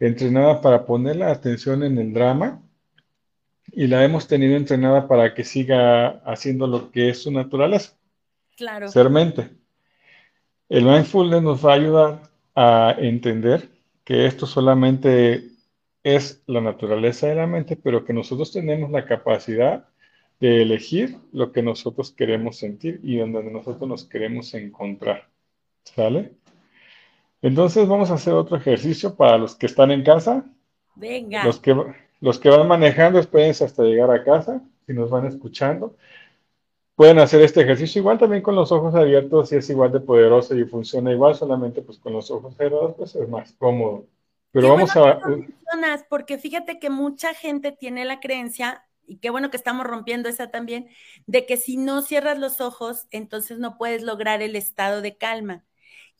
entrenada 0.00 0.60
para 0.60 0.84
poner 0.84 1.14
la 1.14 1.30
atención 1.30 1.84
en 1.84 1.98
el 1.98 2.12
drama 2.12 2.60
y 3.70 3.86
la 3.86 4.04
hemos 4.04 4.26
tenido 4.26 4.56
entrenada 4.56 5.06
para 5.06 5.34
que 5.34 5.44
siga 5.44 6.20
haciendo 6.26 6.66
lo 6.66 6.90
que 6.90 7.10
es 7.10 7.22
su 7.22 7.30
naturaleza. 7.30 7.96
Claro. 8.56 8.88
Ser 8.88 9.08
mente. 9.08 9.50
El 10.68 10.84
mindfulness 10.84 11.40
nos 11.40 11.64
va 11.64 11.70
a 11.70 11.76
ayudar 11.76 12.22
a 12.56 12.96
entender 12.98 13.68
que 14.02 14.26
esto 14.26 14.46
solamente 14.46 15.44
es 16.02 16.42
la 16.48 16.60
naturaleza 16.60 17.28
de 17.28 17.36
la 17.36 17.46
mente, 17.46 17.76
pero 17.76 18.04
que 18.04 18.12
nosotros 18.12 18.50
tenemos 18.50 18.90
la 18.90 19.04
capacidad 19.04 19.86
de 20.40 20.62
elegir 20.62 21.16
lo 21.32 21.52
que 21.52 21.62
nosotros 21.62 22.12
queremos 22.12 22.58
sentir 22.58 23.00
y 23.02 23.16
donde 23.16 23.42
nosotros 23.44 23.88
nos 23.88 24.04
queremos 24.04 24.54
encontrar. 24.54 25.28
¿Sale? 25.84 26.32
Entonces 27.42 27.86
vamos 27.86 28.10
a 28.10 28.14
hacer 28.14 28.34
otro 28.34 28.56
ejercicio 28.56 29.14
para 29.16 29.38
los 29.38 29.54
que 29.56 29.66
están 29.66 29.90
en 29.90 30.02
casa. 30.02 30.44
Venga. 30.94 31.44
Los 31.44 31.60
que, 31.60 31.76
los 32.20 32.38
que 32.38 32.50
van 32.50 32.66
manejando, 32.66 33.18
espérense 33.18 33.64
hasta 33.64 33.84
llegar 33.84 34.10
a 34.10 34.24
casa, 34.24 34.62
si 34.86 34.92
nos 34.92 35.10
van 35.10 35.26
escuchando. 35.26 35.96
Pueden 36.96 37.20
hacer 37.20 37.40
este 37.42 37.60
ejercicio 37.60 38.00
igual 38.00 38.18
también 38.18 38.42
con 38.42 38.56
los 38.56 38.72
ojos 38.72 38.92
abiertos 38.94 39.52
y 39.52 39.56
es 39.56 39.70
igual 39.70 39.92
de 39.92 40.00
poderoso 40.00 40.56
y 40.56 40.64
funciona 40.64 41.12
igual, 41.12 41.36
solamente 41.36 41.80
pues 41.80 41.98
con 41.98 42.12
los 42.12 42.28
ojos 42.30 42.56
cerrados 42.56 42.94
pues 42.96 43.14
es 43.14 43.28
más 43.28 43.52
cómodo. 43.52 44.06
Pero 44.50 44.70
vamos 44.70 44.96
a... 44.96 45.20
Porque 46.08 46.38
fíjate 46.38 46.80
que 46.80 46.90
mucha 46.90 47.34
gente 47.34 47.70
tiene 47.70 48.04
la 48.04 48.18
creencia, 48.18 48.84
y 49.08 49.18
qué 49.18 49.30
bueno 49.30 49.50
que 49.50 49.56
estamos 49.56 49.86
rompiendo 49.86 50.28
esa 50.28 50.50
también, 50.50 50.88
de 51.26 51.46
que 51.46 51.56
si 51.56 51.76
no 51.76 52.02
cierras 52.02 52.38
los 52.38 52.60
ojos, 52.60 53.06
entonces 53.10 53.58
no 53.58 53.78
puedes 53.78 54.02
lograr 54.02 54.42
el 54.42 54.54
estado 54.54 55.00
de 55.00 55.16
calma. 55.16 55.64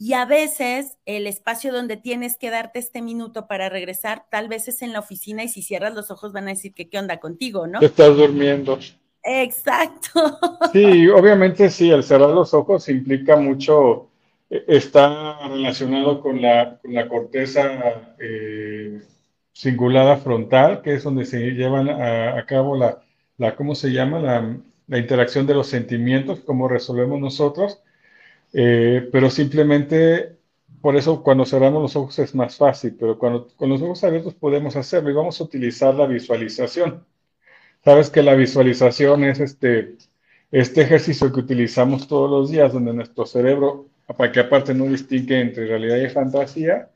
Y 0.00 0.12
a 0.12 0.24
veces 0.24 0.96
el 1.06 1.26
espacio 1.26 1.72
donde 1.72 1.96
tienes 1.96 2.36
que 2.38 2.50
darte 2.50 2.78
este 2.78 3.02
minuto 3.02 3.48
para 3.48 3.68
regresar, 3.68 4.26
tal 4.30 4.48
vez 4.48 4.68
es 4.68 4.80
en 4.82 4.92
la 4.92 5.00
oficina 5.00 5.42
y 5.42 5.48
si 5.48 5.60
cierras 5.60 5.94
los 5.94 6.12
ojos 6.12 6.32
van 6.32 6.46
a 6.46 6.50
decir 6.50 6.72
que 6.72 6.88
qué 6.88 6.98
onda 6.98 7.18
contigo, 7.18 7.66
¿no? 7.66 7.80
estás 7.80 8.16
durmiendo. 8.16 8.78
Exacto. 9.22 10.08
Sí, 10.72 11.08
obviamente 11.08 11.70
sí, 11.70 11.90
el 11.90 12.02
cerrar 12.02 12.30
los 12.30 12.52
ojos 12.52 12.88
implica 12.88 13.36
mucho, 13.36 14.10
eh, 14.50 14.64
está 14.68 15.48
relacionado 15.48 16.20
con 16.20 16.42
la, 16.42 16.78
corteza 17.08 18.14
eh, 18.18 19.00
cingulada 19.58 20.16
frontal, 20.18 20.82
que 20.82 20.94
es 20.94 21.04
donde 21.04 21.24
se 21.24 21.50
llevan 21.52 21.88
a, 21.88 22.44
cabo 22.46 22.76
la, 22.76 23.02
la, 23.38 23.56
¿cómo 23.56 23.74
se 23.74 23.90
llama? 23.92 24.20
La, 24.20 24.56
la 24.86 24.98
interacción 24.98 25.46
de 25.46 25.54
los 25.54 25.66
sentimientos, 25.68 26.40
cómo 26.40 26.68
resolvemos 26.68 27.20
nosotros 27.20 27.80
eh, 28.52 29.08
pero 29.12 29.30
simplemente 29.30 30.36
por 30.80 30.96
eso 30.96 31.22
cuando 31.22 31.44
cerramos 31.44 31.82
los 31.82 31.96
ojos 31.96 32.18
es 32.18 32.34
más 32.34 32.56
fácil, 32.56 32.96
pero 32.98 33.18
cuando 33.18 33.48
con 33.56 33.68
los 33.68 33.82
ojos 33.82 34.04
abiertos 34.04 34.34
podemos 34.34 34.76
hacerlo 34.76 35.10
y 35.10 35.14
vamos 35.14 35.40
a 35.40 35.44
utilizar 35.44 35.94
la 35.94 36.06
visualización. 36.06 37.04
Sabes 37.84 38.10
que 38.10 38.22
la 38.22 38.34
visualización 38.34 39.24
es 39.24 39.40
este, 39.40 39.96
este 40.50 40.82
ejercicio 40.82 41.32
que 41.32 41.40
utilizamos 41.40 42.08
todos 42.08 42.30
los 42.30 42.50
días, 42.50 42.72
donde 42.72 42.92
nuestro 42.92 43.26
cerebro, 43.26 43.86
para 44.16 44.32
que 44.32 44.40
aparte 44.40 44.74
no 44.74 44.84
distingue 44.86 45.40
entre 45.40 45.66
realidad 45.66 45.98
y 45.98 46.08
fantasía, 46.10 46.90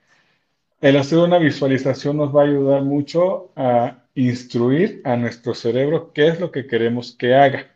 el 0.82 0.96
hacer 0.96 1.18
una 1.18 1.38
visualización 1.38 2.16
nos 2.16 2.34
va 2.34 2.42
a 2.42 2.46
ayudar 2.46 2.82
mucho 2.82 3.52
a 3.54 4.02
instruir 4.16 5.00
a 5.04 5.16
nuestro 5.16 5.54
cerebro 5.54 6.12
qué 6.12 6.26
es 6.26 6.40
lo 6.40 6.50
que 6.50 6.66
queremos 6.66 7.14
que 7.16 7.34
haga. 7.34 7.70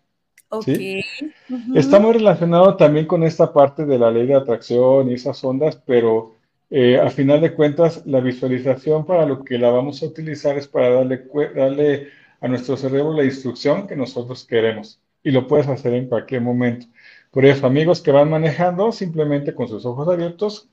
Está 1.74 2.00
muy 2.00 2.14
relacionado 2.14 2.76
también 2.76 3.06
con 3.06 3.22
esta 3.22 3.52
parte 3.52 3.86
de 3.86 3.98
la 3.98 4.10
ley 4.10 4.26
de 4.26 4.34
atracción 4.34 5.08
y 5.08 5.14
esas 5.14 5.42
ondas, 5.44 5.76
pero 5.86 6.34
eh, 6.68 6.98
a 6.98 7.08
final 7.10 7.40
de 7.40 7.54
cuentas 7.54 8.04
la 8.06 8.18
visualización 8.18 9.06
para 9.06 9.24
lo 9.24 9.44
que 9.44 9.56
la 9.56 9.70
vamos 9.70 10.02
a 10.02 10.06
utilizar 10.06 10.58
es 10.58 10.66
para 10.66 10.90
darle, 10.90 11.28
darle 11.54 12.08
a 12.40 12.48
nuestro 12.48 12.76
cerebro 12.76 13.12
la 13.12 13.24
instrucción 13.24 13.86
que 13.86 13.94
nosotros 13.94 14.44
queremos 14.44 15.00
y 15.22 15.30
lo 15.30 15.46
puedes 15.46 15.68
hacer 15.68 15.94
en 15.94 16.08
cualquier 16.08 16.40
momento. 16.40 16.86
Por 17.30 17.44
eso, 17.44 17.66
amigos 17.66 18.00
que 18.00 18.10
van 18.10 18.30
manejando, 18.30 18.90
simplemente 18.90 19.54
con 19.54 19.68
sus 19.68 19.86
ojos 19.86 20.08
abiertos, 20.08 20.68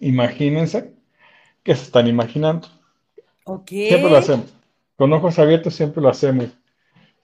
imagínense 0.00 0.92
que 1.62 1.74
se 1.74 1.84
están 1.84 2.06
imaginando. 2.06 2.68
Siempre 3.88 4.10
lo 4.10 4.16
hacemos. 4.16 4.54
Con 4.96 5.12
ojos 5.12 5.38
abiertos 5.38 5.74
siempre 5.74 6.02
lo 6.02 6.08
hacemos. 6.08 6.48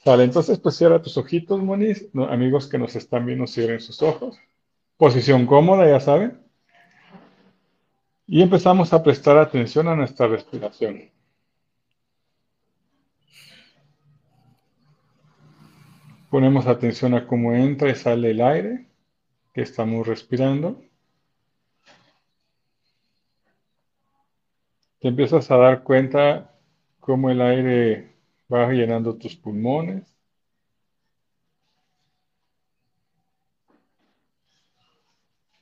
Entonces 0.05 0.59
pues 0.59 0.77
cierra 0.77 1.03
tus 1.03 1.17
ojitos, 1.19 1.63
Moniz. 1.63 2.09
amigos 2.31 2.67
que 2.67 2.79
nos 2.79 2.97
están 2.97 3.27
viendo, 3.27 3.47
cierren 3.47 3.81
sus 3.81 4.03
ojos. 4.03 4.39
Posición 4.97 5.47
cómoda, 5.47 5.89
ya 5.89 6.01
saben. 6.01 6.41
Y 8.27 8.43
empezamos 8.43 8.93
a 8.93 9.03
prestar 9.03 9.39
atención 9.39 9.89
a 9.89 9.97
nuestra 9.97 10.27
respiración. 10.27 11.11
Ponemos 16.31 16.67
atención 16.67 17.15
a 17.15 17.27
cómo 17.27 17.55
entra 17.55 17.91
y 17.91 17.95
sale 17.95 18.31
el 18.31 18.41
aire 18.43 18.87
que 19.55 19.63
estamos 19.63 20.07
respirando. 20.07 20.83
Te 25.01 25.09
empiezas 25.09 25.51
a 25.51 25.57
dar 25.57 25.83
cuenta 25.83 26.55
cómo 27.01 27.31
el 27.31 27.41
aire 27.41 28.19
Vas 28.49 28.73
llenando 28.73 29.15
tus 29.17 29.37
pulmones. 29.37 30.03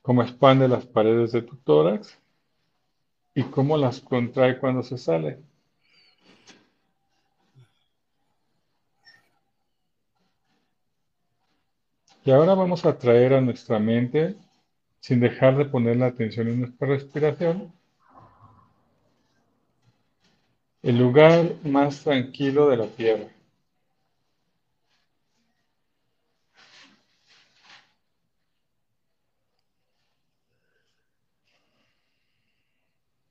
Cómo 0.03 0.23
expande 0.23 0.69
las 0.69 0.87
paredes 0.87 1.33
de 1.33 1.43
tu 1.43 1.57
tórax 1.57 2.17
y 3.35 3.43
cómo 3.43 3.77
las 3.77 4.01
contrae 4.01 4.59
cuando 4.61 4.85
se 4.85 4.97
sale. 4.99 5.41
Y 12.25 12.31
ahora 12.31 12.55
vamos 12.55 12.85
a 12.85 12.97
traer 12.97 13.35
a 13.35 13.41
nuestra 13.41 13.81
mente, 13.81 14.37
sin 15.01 15.19
dejar 15.21 15.57
de 15.57 15.65
poner 15.65 15.97
la 15.97 16.07
atención 16.07 16.49
en 16.49 16.61
nuestra 16.61 16.87
respiración, 16.87 17.73
el 20.87 20.99
lugar 20.99 21.57
más 21.65 22.05
tranquilo 22.05 22.69
de 22.69 22.77
la 22.77 22.87
tierra. 22.87 23.27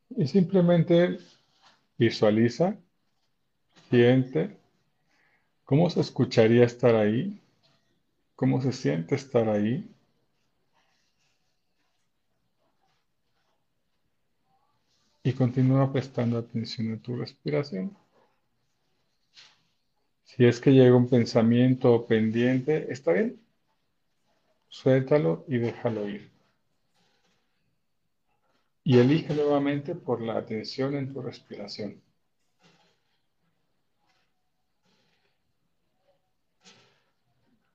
Y 0.10 0.28
simplemente 0.28 1.18
visualiza, 1.98 2.76
siente 3.89 4.58
cómo 5.63 5.89
se 5.89 6.02
escucharía 6.02 6.65
estar 6.65 6.94
ahí, 6.94 7.39
cómo 8.36 8.62
se 8.62 8.74
siente 8.74 9.15
estar 9.15 9.48
ahí. 9.48 9.94
Y 15.26 15.34
continúa 15.34 15.92
prestando 15.92 16.38
atención 16.38 16.94
a 16.94 17.02
tu 17.02 17.16
respiración. 17.16 17.98
Si 20.24 20.46
es 20.46 20.60
que 20.60 20.72
llega 20.72 20.96
un 20.96 21.10
pensamiento 21.10 22.06
pendiente, 22.06 22.92
está 22.94 23.12
bien. 23.14 23.42
Suéltalo 24.68 25.44
y 25.48 25.58
déjalo 25.58 26.08
ir. 26.08 26.30
Y 28.84 29.00
elige 29.00 29.34
nuevamente 29.34 29.96
por 29.96 30.22
la 30.22 30.38
atención 30.38 30.94
en 30.94 31.12
tu 31.12 31.24
respiración. 31.24 32.00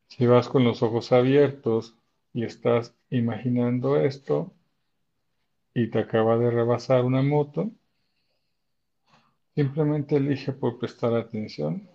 Si 0.07 0.25
vas 0.25 0.49
con 0.49 0.63
los 0.63 0.85
ojos 0.85 1.11
abiertos 1.11 1.97
y 2.33 2.45
estás 2.45 2.95
imaginando 3.11 3.97
esto, 3.97 4.53
y 5.83 5.89
te 5.89 5.99
acaba 5.99 6.37
de 6.37 6.51
rebasar 6.51 7.05
una 7.05 7.23
moto, 7.23 7.71
simplemente 9.55 10.17
elige 10.17 10.53
por 10.53 10.79
prestar 10.79 11.15
atención 11.15 11.89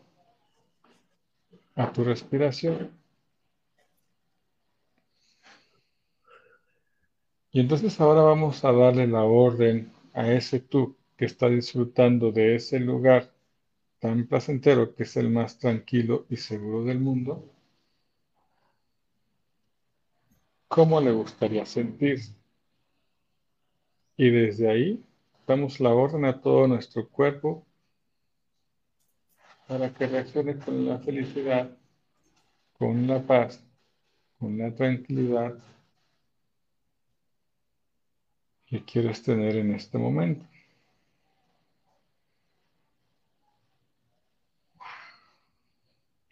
a 1.75 1.91
tu 1.93 2.03
respiración. 2.03 2.91
Y 7.51 7.59
entonces 7.59 8.01
ahora 8.01 8.21
vamos 8.23 8.65
a 8.65 8.71
darle 8.71 9.05
la 9.05 9.23
orden 9.23 9.91
a 10.13 10.31
ese 10.31 10.59
tú 10.59 10.95
que 11.15 11.25
está 11.25 11.47
disfrutando 11.47 12.31
de 12.31 12.55
ese 12.55 12.79
lugar 12.79 13.31
tan 13.99 14.25
placentero 14.25 14.95
que 14.95 15.03
es 15.03 15.15
el 15.15 15.29
más 15.29 15.59
tranquilo 15.59 16.25
y 16.29 16.37
seguro 16.37 16.83
del 16.83 16.99
mundo. 16.99 17.47
¿Cómo 20.67 20.99
le 20.99 21.11
gustaría 21.11 21.65
sentirse? 21.65 22.44
Y 24.17 24.29
desde 24.29 24.69
ahí 24.69 25.03
damos 25.45 25.79
la 25.79 25.93
orden 25.93 26.25
a 26.25 26.39
todo 26.41 26.67
nuestro 26.67 27.07
cuerpo 27.07 27.65
para 29.67 29.93
que 29.93 30.07
reaccione 30.07 30.57
con 30.57 30.85
la 30.85 30.99
felicidad, 30.99 31.75
con 32.77 33.07
la 33.07 33.21
paz, 33.21 33.63
con 34.39 34.57
la 34.57 34.73
tranquilidad 34.73 35.57
que 38.65 38.83
quieres 38.83 39.21
tener 39.23 39.55
en 39.57 39.73
este 39.73 39.97
momento. 39.97 40.45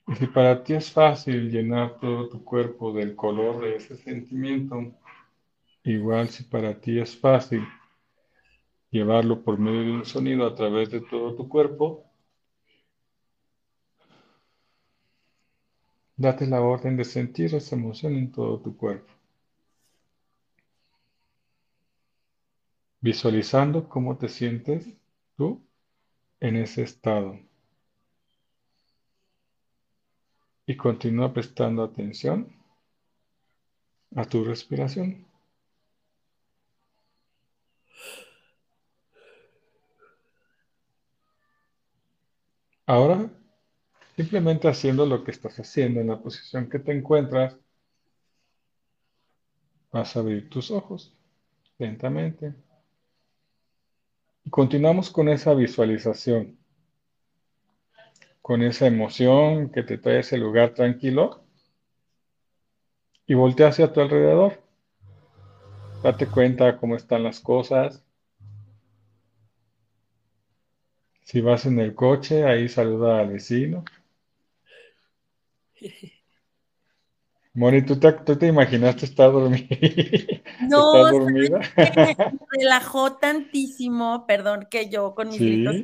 Y 0.08 0.16
si 0.16 0.28
para 0.28 0.64
ti 0.64 0.74
es 0.74 0.92
fácil 0.92 1.50
llenar 1.50 1.98
todo 2.00 2.30
tu 2.30 2.44
cuerpo 2.44 2.92
del 2.94 3.16
color 3.16 3.62
de 3.62 3.78
ese 3.78 3.96
sentimiento, 3.96 4.94
igual 5.84 6.30
si 6.30 6.44
para 6.44 6.80
ti 6.80 7.00
es 7.00 7.18
fácil 7.18 7.64
llevarlo 8.92 9.44
por 9.44 9.58
medio 9.58 9.82
de 9.82 9.92
un 9.92 10.06
sonido 10.06 10.46
a 10.46 10.56
través 10.56 10.92
de 10.92 11.02
todo 11.02 11.36
tu 11.36 11.50
cuerpo, 11.50 12.06
date 16.16 16.46
la 16.48 16.62
orden 16.62 16.96
de 16.96 17.04
sentir 17.04 17.56
esa 17.56 17.76
emoción 17.76 18.16
en 18.16 18.32
todo 18.32 18.60
tu 18.60 18.78
cuerpo. 18.78 19.12
Visualizando 23.02 23.90
cómo 23.90 24.18
te 24.18 24.30
sientes 24.30 24.88
tú 25.36 25.62
en 26.40 26.56
ese 26.58 26.84
estado. 26.84 27.40
Y 30.66 30.78
continúa 30.78 31.34
prestando 31.34 31.84
atención 31.84 32.48
a 34.16 34.24
tu 34.24 34.46
respiración. 34.46 35.33
Ahora, 42.86 43.30
simplemente 44.16 44.68
haciendo 44.68 45.06
lo 45.06 45.24
que 45.24 45.32
estás 45.32 45.58
haciendo 45.60 46.02
en 46.02 46.08
la 46.08 46.22
posición 46.22 46.70
que 46.70 46.80
te 46.80 46.92
encuentras, 46.92 47.56
vas 49.92 50.16
a 50.16 50.20
abrir 50.20 50.50
tus 50.50 50.70
ojos 50.72 51.16
lentamente. 51.78 52.54
Y 54.44 54.50
continuamos 54.50 55.10
con 55.10 55.30
esa 55.30 55.54
visualización, 55.54 56.58
con 58.42 58.62
esa 58.62 58.88
emoción 58.88 59.72
que 59.72 59.84
te 59.84 59.98
trae 59.98 60.20
ese 60.20 60.38
lugar 60.38 60.74
tranquilo 60.74 61.46
y 63.26 63.34
voltea 63.36 63.70
hacia 63.70 63.94
tu 63.94 64.02
alrededor. 64.02 64.62
Date 66.04 66.28
cuenta 66.28 66.78
cómo 66.78 66.98
están 66.98 67.24
las 67.24 67.40
cosas, 67.40 68.04
Si 71.24 71.42
vas 71.42 71.66
en 71.66 71.80
el 71.80 71.96
coche, 71.96 72.44
ahí 72.46 72.68
saluda 72.70 73.20
al 73.20 73.30
vecino. 73.30 73.84
Moni, 77.56 77.84
¿tú 77.84 78.00
te, 78.00 78.48
imaginaste 78.48 79.06
estar 79.06 79.32
dormida? 79.32 79.68
No, 80.68 81.12
dormida? 81.12 81.60
Me 81.78 82.16
relajó 82.60 83.14
tantísimo, 83.14 84.26
perdón, 84.26 84.68
que 84.70 84.90
yo 84.90 85.14
con 85.14 85.30
mis 85.30 85.40
gritos 85.40 85.76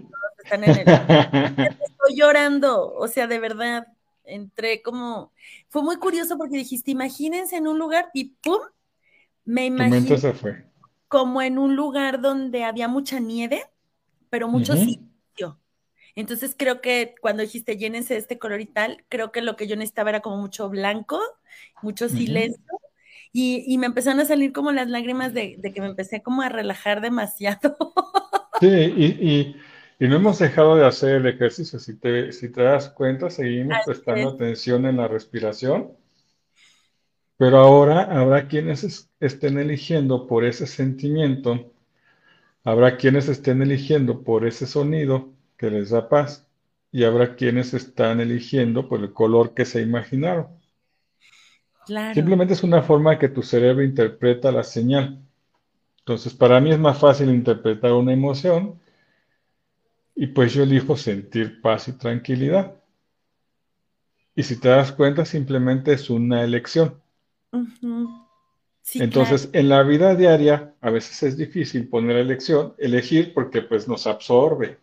están 0.43 0.63
en 0.63 0.71
el... 0.71 0.79
Estoy 0.79 2.15
llorando, 2.15 2.91
o 2.95 3.07
sea, 3.07 3.27
de 3.27 3.39
verdad, 3.39 3.87
entré 4.23 4.81
como... 4.81 5.31
Fue 5.67 5.83
muy 5.83 5.97
curioso 5.97 6.37
porque 6.37 6.57
dijiste, 6.57 6.89
imagínense 6.89 7.57
en 7.57 7.67
un 7.67 7.77
lugar 7.77 8.09
y 8.13 8.35
¡pum! 8.41 8.61
Me 9.45 9.65
imaginé 9.67 10.17
se 10.17 10.33
fue. 10.33 10.65
como 11.07 11.41
en 11.41 11.57
un 11.57 11.75
lugar 11.75 12.19
donde 12.21 12.63
había 12.63 12.87
mucha 12.87 13.19
nieve, 13.19 13.63
pero 14.29 14.47
mucho 14.47 14.75
entonces 16.15 16.55
creo 16.57 16.81
que 16.81 17.15
cuando 17.21 17.43
dijiste 17.43 17.77
llénense 17.77 18.13
de 18.13 18.19
este 18.19 18.39
color 18.39 18.59
y 18.61 18.65
tal, 18.65 19.05
creo 19.09 19.31
que 19.31 19.41
lo 19.41 19.55
que 19.55 19.67
yo 19.67 19.75
necesitaba 19.75 20.09
era 20.09 20.19
como 20.19 20.37
mucho 20.37 20.69
blanco, 20.69 21.19
mucho 21.81 22.09
silencio. 22.09 22.61
y, 23.31 23.77
me 23.77 23.85
empezaron 23.85 24.19
a 24.19 24.25
salir 24.25 24.51
como 24.51 24.71
las 24.71 24.89
lágrimas 24.89 25.33
de, 25.33 25.59
que 25.73 25.81
me 25.81 25.87
empecé 25.87 26.21
como 26.21 26.41
a 26.41 26.49
relajar 26.49 27.01
demasiado. 27.01 27.77
Sí, 28.61 28.67
y, 28.67 30.05
no 30.05 30.17
hemos 30.17 30.37
dejado 30.39 30.75
de 30.75 30.85
hacer 30.85 31.15
el 31.15 31.27
ejercicio. 31.27 31.79
Si 31.79 31.97
te, 31.97 32.33
si 32.33 32.51
te 32.51 32.61
das 32.61 32.89
cuenta, 32.89 33.29
seguimos 33.29 33.77
prestando 33.85 34.31
atención 34.31 34.85
en 34.85 34.97
la 34.97 35.07
respiración. 35.07 35.93
Pero 37.37 37.59
ahora 37.59 38.01
habrá 38.01 38.49
quienes 38.49 39.09
estén 39.21 39.59
eligiendo 39.59 40.27
por 40.27 40.43
ese 40.43 40.67
sentimiento, 40.67 41.71
habrá 42.63 42.97
quienes 42.97 43.29
estén 43.29 43.61
eligiendo 43.61 44.23
por 44.23 44.45
ese 44.45 44.67
sonido 44.67 45.29
que 45.57 45.69
les 45.69 45.89
da 45.89 46.09
paz 46.09 46.45
y 46.91 47.03
habrá 47.03 47.35
quienes 47.35 47.73
están 47.73 48.19
eligiendo 48.19 48.87
por 48.87 48.99
el 48.99 49.13
color 49.13 49.53
que 49.53 49.65
se 49.65 49.81
imaginaron. 49.81 50.47
Simplemente 52.13 52.53
es 52.53 52.63
una 52.63 52.83
forma 52.83 53.17
que 53.17 53.29
tu 53.29 53.41
cerebro 53.41 53.83
interpreta 53.83 54.51
la 54.51 54.63
señal. 54.63 55.19
Entonces, 55.99 56.33
para 56.33 56.59
mí 56.59 56.71
es 56.71 56.79
más 56.79 56.99
fácil 56.99 57.29
interpretar 57.29 57.93
una 57.93 58.13
emoción 58.13 58.79
y 60.15 60.27
pues 60.27 60.53
yo 60.53 60.63
elijo 60.63 60.97
sentir 60.97 61.61
paz 61.61 61.87
y 61.87 61.93
tranquilidad. 61.93 62.75
Y 64.35 64.43
si 64.43 64.59
te 64.59 64.69
das 64.69 64.91
cuenta, 64.91 65.25
simplemente 65.25 65.93
es 65.93 66.09
una 66.09 66.43
elección. 66.43 67.01
Entonces, 68.95 69.49
en 69.53 69.69
la 69.69 69.83
vida 69.83 70.15
diaria, 70.15 70.73
a 70.81 70.89
veces 70.89 71.21
es 71.23 71.37
difícil 71.37 71.87
poner 71.87 72.17
elección, 72.17 72.73
elegir 72.77 73.33
porque 73.33 73.61
pues 73.61 73.87
nos 73.87 74.07
absorbe, 74.07 74.77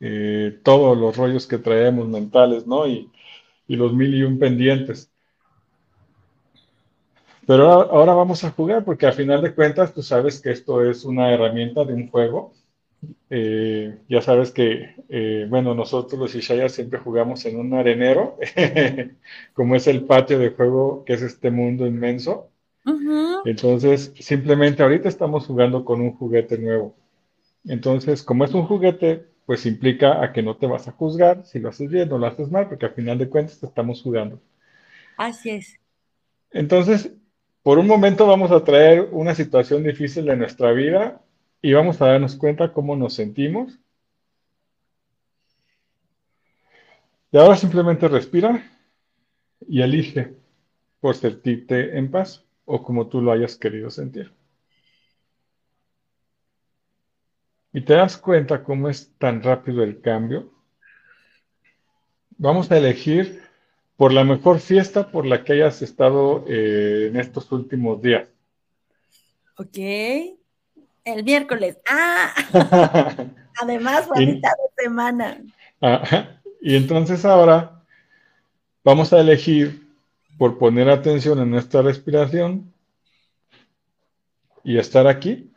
eh, 0.00 0.60
todos 0.62 0.96
los 0.96 1.16
rollos 1.16 1.46
que 1.46 1.58
traemos 1.58 2.06
mentales, 2.08 2.66
¿no? 2.66 2.86
Y, 2.86 3.10
los 3.68 3.92
mil 3.92 4.14
y 4.14 4.22
un 4.22 4.38
pendientes. 4.38 5.10
Pero 7.46 7.68
ahora 7.68 8.14
vamos 8.14 8.44
a 8.44 8.50
jugar 8.50 8.84
porque 8.84 9.06
a 9.06 9.12
final 9.12 9.42
de 9.42 9.54
cuentas 9.54 9.92
tú 9.92 10.02
sabes 10.02 10.40
que 10.40 10.50
esto 10.50 10.84
es 10.84 11.04
una 11.04 11.32
herramienta 11.32 11.84
de 11.84 11.94
un 11.94 12.08
juego. 12.10 12.54
Eh, 13.30 13.98
ya 14.08 14.22
sabes 14.22 14.50
que, 14.50 14.94
eh, 15.08 15.46
bueno, 15.48 15.74
nosotros 15.74 16.18
los 16.18 16.34
Ishaya 16.34 16.68
siempre 16.68 16.98
jugamos 16.98 17.44
en 17.44 17.58
un 17.58 17.74
arenero, 17.74 18.38
como 19.54 19.76
es 19.76 19.86
el 19.86 20.04
patio 20.04 20.38
de 20.38 20.50
juego 20.50 21.04
que 21.04 21.14
es 21.14 21.22
este 21.22 21.50
mundo 21.50 21.86
inmenso. 21.86 22.50
Entonces, 23.44 24.12
simplemente 24.18 24.82
ahorita 24.82 25.08
estamos 25.08 25.46
jugando 25.46 25.84
con 25.84 26.00
un 26.00 26.12
juguete 26.12 26.58
nuevo. 26.58 26.94
Entonces, 27.64 28.22
como 28.22 28.44
es 28.44 28.52
un 28.54 28.64
juguete, 28.64 29.26
pues 29.46 29.66
implica 29.66 30.22
a 30.22 30.32
que 30.32 30.42
no 30.42 30.56
te 30.56 30.66
vas 30.66 30.88
a 30.88 30.92
juzgar 30.92 31.44
si 31.46 31.58
lo 31.58 31.70
haces 31.70 31.90
bien 31.90 32.12
o 32.12 32.18
lo 32.18 32.26
haces 32.26 32.50
mal, 32.50 32.68
porque 32.68 32.86
al 32.86 32.94
final 32.94 33.18
de 33.18 33.28
cuentas 33.28 33.58
te 33.58 33.66
estamos 33.66 34.02
jugando. 34.02 34.40
Así 35.16 35.50
es. 35.50 35.78
Entonces, 36.50 37.12
por 37.62 37.78
un 37.78 37.86
momento 37.86 38.26
vamos 38.26 38.50
a 38.50 38.64
traer 38.64 39.08
una 39.12 39.34
situación 39.34 39.82
difícil 39.84 40.26
de 40.26 40.36
nuestra 40.36 40.72
vida 40.72 41.22
y 41.60 41.72
vamos 41.72 42.00
a 42.00 42.06
darnos 42.06 42.36
cuenta 42.36 42.72
cómo 42.72 42.96
nos 42.96 43.14
sentimos. 43.14 43.78
Y 47.30 47.36
ahora 47.36 47.56
simplemente 47.56 48.08
respira 48.08 48.62
y 49.66 49.82
elige 49.82 50.34
por 51.00 51.14
sentirte 51.14 51.98
en 51.98 52.10
paz 52.10 52.47
o 52.68 52.82
como 52.82 53.08
tú 53.08 53.20
lo 53.20 53.32
hayas 53.32 53.56
querido 53.56 53.90
sentir. 53.90 54.32
y 57.72 57.82
te 57.82 57.94
das 57.94 58.16
cuenta 58.16 58.64
cómo 58.64 58.88
es 58.88 59.12
tan 59.18 59.42
rápido 59.42 59.82
el 59.82 60.00
cambio, 60.00 60.52
vamos 62.36 62.70
a 62.70 62.78
elegir 62.78 63.42
por 63.96 64.12
la 64.12 64.24
mejor 64.24 64.60
fiesta 64.60 65.10
por 65.10 65.26
la 65.26 65.44
que 65.44 65.54
hayas 65.54 65.82
estado 65.82 66.44
eh, 66.48 67.08
en 67.08 67.16
estos 67.16 67.50
últimos 67.52 68.00
días. 68.00 68.28
Ok. 69.56 69.76
El 71.04 71.24
miércoles. 71.24 71.78
Ah. 71.88 72.34
Además, 73.60 74.08
bonita 74.08 74.48
de 74.50 74.84
semana. 74.84 75.42
Y 76.60 76.76
entonces 76.76 77.24
ahora 77.24 77.82
vamos 78.84 79.12
a 79.12 79.20
elegir 79.20 79.87
por 80.38 80.56
poner 80.56 80.88
atención 80.88 81.40
en 81.40 81.50
nuestra 81.50 81.82
respiración 81.82 82.72
y 84.62 84.78
estar 84.78 85.08
aquí 85.08 85.50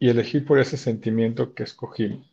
y 0.00 0.08
elegir 0.08 0.44
por 0.44 0.58
ese 0.58 0.76
sentimiento 0.76 1.54
que 1.54 1.62
escogimos. 1.62 2.28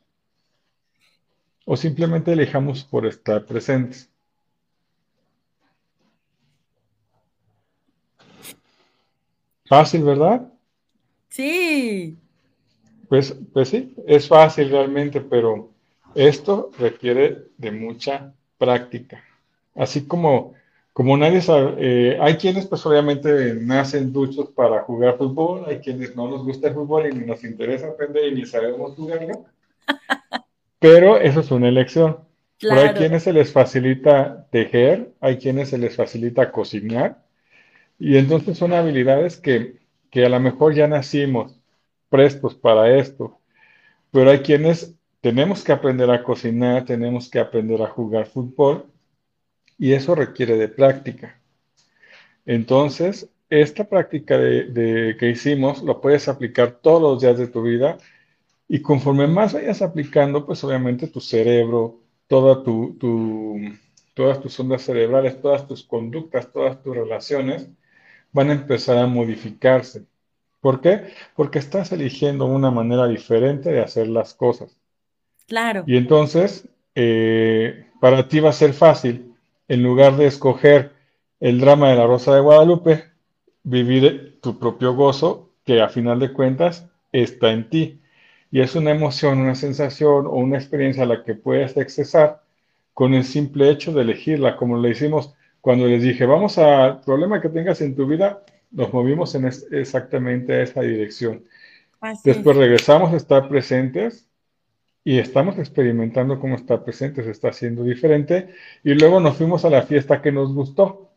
O 1.66 1.78
simplemente 1.78 2.32
elijamos 2.32 2.84
por 2.84 3.06
estar 3.06 3.46
presentes. 3.46 4.10
Fácil, 9.66 10.04
¿verdad? 10.04 10.52
Sí. 11.30 12.18
Pues, 13.10 13.36
pues 13.54 13.70
sí, 13.70 13.94
es 14.08 14.28
fácil 14.28 14.70
realmente, 14.70 15.22
pero 15.22 15.70
esto 16.16 16.72
requiere 16.80 17.50
de 17.58 17.72
mucha 17.72 18.34
práctica. 18.58 19.22
Así 19.76 20.08
como 20.08 20.57
como 20.98 21.16
nadie 21.16 21.42
sabe, 21.42 21.76
eh, 21.78 22.18
hay 22.20 22.38
quienes 22.38 22.66
pues 22.66 22.84
obviamente 22.88 23.54
nacen 23.54 24.12
duchos 24.12 24.50
para 24.50 24.82
jugar 24.82 25.16
fútbol, 25.16 25.66
hay 25.68 25.78
quienes 25.78 26.16
no 26.16 26.28
nos 26.28 26.44
gusta 26.44 26.70
el 26.70 26.74
fútbol 26.74 27.06
y 27.06 27.14
ni 27.14 27.24
nos 27.24 27.44
interesa 27.44 27.90
aprender 27.90 28.26
y 28.26 28.34
ni 28.34 28.48
sabemos 28.48 28.96
jugarlo, 28.96 29.46
pero 30.80 31.18
eso 31.18 31.42
es 31.42 31.52
una 31.52 31.68
elección. 31.68 32.18
Pero 32.60 32.80
hay 32.80 32.96
quienes 32.96 33.22
se 33.22 33.32
les 33.32 33.54
facilita 33.54 34.48
tejer, 34.50 35.14
hay 35.20 35.38
quienes 35.38 35.70
se 35.70 35.78
les 35.78 35.96
facilita 35.96 36.52
cocinar, 36.52 37.24
y 38.00 38.18
entonces 38.18 38.58
son 38.58 38.74
habilidades 38.74 39.38
que, 39.38 39.78
que 40.10 40.26
a 40.26 40.30
lo 40.30 40.40
mejor 40.40 40.74
ya 40.74 40.88
nacimos 40.88 41.62
prestos 42.10 42.56
para 42.56 42.98
esto, 42.98 43.40
pero 44.10 44.32
hay 44.32 44.40
quienes 44.40 44.96
tenemos 45.22 45.64
que 45.64 45.74
aprender 45.74 46.10
a 46.10 46.24
cocinar, 46.24 46.86
tenemos 46.86 47.30
que 47.30 47.38
aprender 47.38 47.84
a 47.84 47.88
jugar 47.88 48.26
fútbol, 48.26 48.88
y 49.78 49.94
eso 49.94 50.16
requiere 50.16 50.58
de 50.58 50.68
práctica. 50.68 51.40
Entonces, 52.46 53.30
esta 53.50 53.88
práctica 53.88 54.38
de, 54.38 55.16
que 55.20 55.30
hicimos 55.30 55.82
lo 55.84 56.02
puedes 56.02 56.28
aplicar 56.28 56.72
todos 56.82 57.02
los 57.02 57.22
días 57.22 57.38
de 57.38 57.48
tu 57.48 57.62
vida 57.62 57.98
y 58.68 58.82
conforme 58.82 59.28
más 59.28 59.54
vayas 59.54 59.82
aplicando, 59.82 60.46
pues 60.46 60.64
obviamente 60.64 61.08
tu 61.08 61.22
cerebro, 61.22 62.02
toda 62.28 62.64
tu, 62.64 62.98
todas 64.14 64.42
tus 64.42 64.60
ondas 64.60 64.82
cerebrales, 64.82 65.42
todas 65.42 65.68
tus 65.68 65.84
conductas, 65.84 66.52
todas 66.52 66.82
tus 66.82 66.96
relaciones 66.96 67.70
van 68.34 68.50
a 68.50 68.54
empezar 68.54 68.98
a 68.98 69.08
modificarse. 69.08 70.06
¿Por 70.60 70.82
qué? 70.82 71.14
Porque 71.36 71.60
estás 71.60 71.92
eligiendo 71.92 72.46
una 72.46 72.72
manera 72.72 73.08
diferente 73.08 73.72
de 73.72 73.82
hacer 73.82 74.08
las 74.08 74.34
cosas. 74.34 74.78
Claro. 75.48 75.84
Y 75.88 75.96
entonces, 75.96 76.68
eh, 76.94 77.88
para 78.02 78.28
ti 78.28 78.42
va 78.42 78.50
a 78.50 78.54
ser 78.54 78.74
fácil, 78.74 79.27
en 79.68 79.84
lugar 79.84 80.18
de 80.18 80.28
escoger 80.28 80.92
el 81.40 81.60
drama 81.60 81.90
de 81.90 81.96
la 81.98 82.08
Rosa 82.08 82.34
de 82.34 82.42
Guadalupe, 82.42 83.04
vivir 83.64 84.40
tu 84.42 84.58
propio 84.60 84.94
gozo, 84.94 85.50
que 85.66 85.82
a 85.82 85.90
final 85.90 86.20
de 86.20 86.34
cuentas 86.34 86.88
está 87.12 87.52
en 87.52 87.70
ti. 87.70 88.02
Y 88.52 88.62
es 88.62 88.76
una 88.76 88.92
emoción, 88.92 89.40
una 89.40 89.56
sensación 89.56 90.26
o 90.26 90.32
una 90.32 90.58
experiencia 90.58 91.04
a 91.04 91.08
la 91.08 91.24
que 91.24 91.36
puedes 91.36 91.78
accesar 91.78 92.42
con 92.94 93.14
el 93.14 93.26
simple 93.26 93.70
hecho 93.70 93.92
de 93.92 94.02
elegirla, 94.02 94.56
como 94.58 94.80
le 94.80 94.90
hicimos 94.90 95.34
cuando 95.62 95.86
les 95.86 96.02
dije, 96.02 96.26
vamos 96.26 96.58
al 96.58 97.02
problema 97.02 97.42
que 97.42 97.50
tengas 97.50 97.82
en 97.82 97.96
tu 97.96 98.08
vida, 98.08 98.44
nos 98.72 98.94
movimos 98.94 99.36
en 99.36 99.46
exactamente 99.72 100.62
esa 100.62 100.82
dirección. 100.82 101.44
Después 102.24 102.56
regresamos 102.56 103.14
a 103.14 103.18
estar 103.18 103.50
presentes 103.50 104.28
y 105.08 105.20
estamos 105.20 105.58
experimentando 105.58 106.38
cómo 106.38 106.58
estar 106.58 106.84
presente, 106.84 107.24
se 107.24 107.32
está 107.32 107.48
haciendo 107.48 107.86
diferente. 107.86 108.50
Y 108.84 108.94
luego 108.94 109.22
nos 109.22 109.38
fuimos 109.38 109.64
a 109.64 109.70
la 109.70 109.84
fiesta 109.84 110.22
que 110.22 110.34
nos 110.34 110.54
gustó 110.54 111.10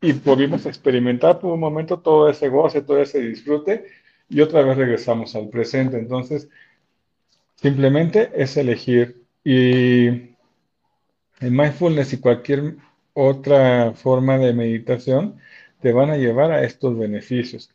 y 0.00 0.14
pudimos 0.14 0.64
experimentar 0.64 1.38
por 1.38 1.52
un 1.52 1.60
momento 1.60 2.00
todo 2.00 2.30
ese 2.30 2.48
goce, 2.48 2.80
todo 2.80 3.02
ese 3.02 3.20
disfrute 3.20 3.84
y 4.30 4.40
otra 4.40 4.62
vez 4.62 4.78
regresamos 4.78 5.36
al 5.36 5.50
presente. 5.50 5.98
Entonces, 5.98 6.48
simplemente 7.56 8.30
es 8.34 8.56
elegir 8.56 9.26
y 9.44 10.06
el 10.06 11.50
mindfulness 11.50 12.14
y 12.14 12.20
cualquier 12.20 12.76
otra 13.12 13.92
forma 13.92 14.38
de 14.38 14.54
meditación 14.54 15.36
te 15.82 15.92
van 15.92 16.08
a 16.08 16.16
llevar 16.16 16.50
a 16.50 16.64
estos 16.64 16.96
beneficios. 16.96 17.68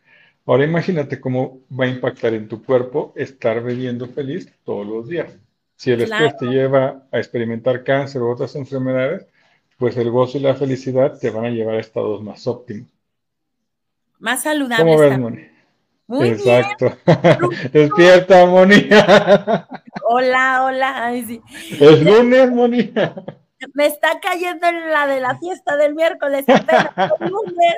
Ahora 0.46 0.66
imagínate 0.66 1.20
cómo 1.20 1.60
va 1.72 1.86
a 1.86 1.90
impactar 1.90 2.34
en 2.34 2.48
tu 2.48 2.64
cuerpo 2.64 3.14
estar 3.16 3.64
viviendo 3.64 4.08
feliz 4.08 4.52
todos 4.64 4.88
los 4.88 5.08
días. 5.08 5.38
Si 5.76 5.92
el 5.92 6.02
estrés 6.02 6.38
te 6.38 6.46
lleva 6.46 7.04
a 7.12 7.18
experimentar 7.18 7.84
cáncer 7.84 8.22
u 8.22 8.30
otras 8.30 8.56
enfermedades, 8.56 9.26
pues 9.78 9.98
el 9.98 10.12
gozo 10.12 10.38
y 10.38 10.42
la 10.42 10.56
felicidad 10.56 11.18
te 11.20 11.30
van 11.30 11.46
a 11.46 11.50
llevar 11.50 11.76
a 11.76 11.80
estados 11.80 12.22
más 12.22 12.46
óptimos. 12.48 12.88
Más 14.20 14.44
saludables. 14.44 14.86
¿Cómo 14.86 15.00
ves, 15.00 15.20
Moni? 15.20 15.48
Muy 16.06 16.28
Exacto. 16.30 16.96
Despierta, 17.74 18.46
Moni. 18.46 18.88
hola, 20.04 20.66
hola. 20.66 21.14
Es 21.16 22.04
lunes, 22.04 22.52
Moni. 22.52 22.92
Me 23.74 23.86
está 23.86 24.20
cayendo 24.20 24.68
en 24.68 24.90
la 24.90 25.08
de 25.08 25.20
la 25.20 25.38
fiesta 25.38 25.78
del 25.78 25.96
miércoles, 25.96 26.46
apenas 26.48 26.92
lunes. 27.20 27.76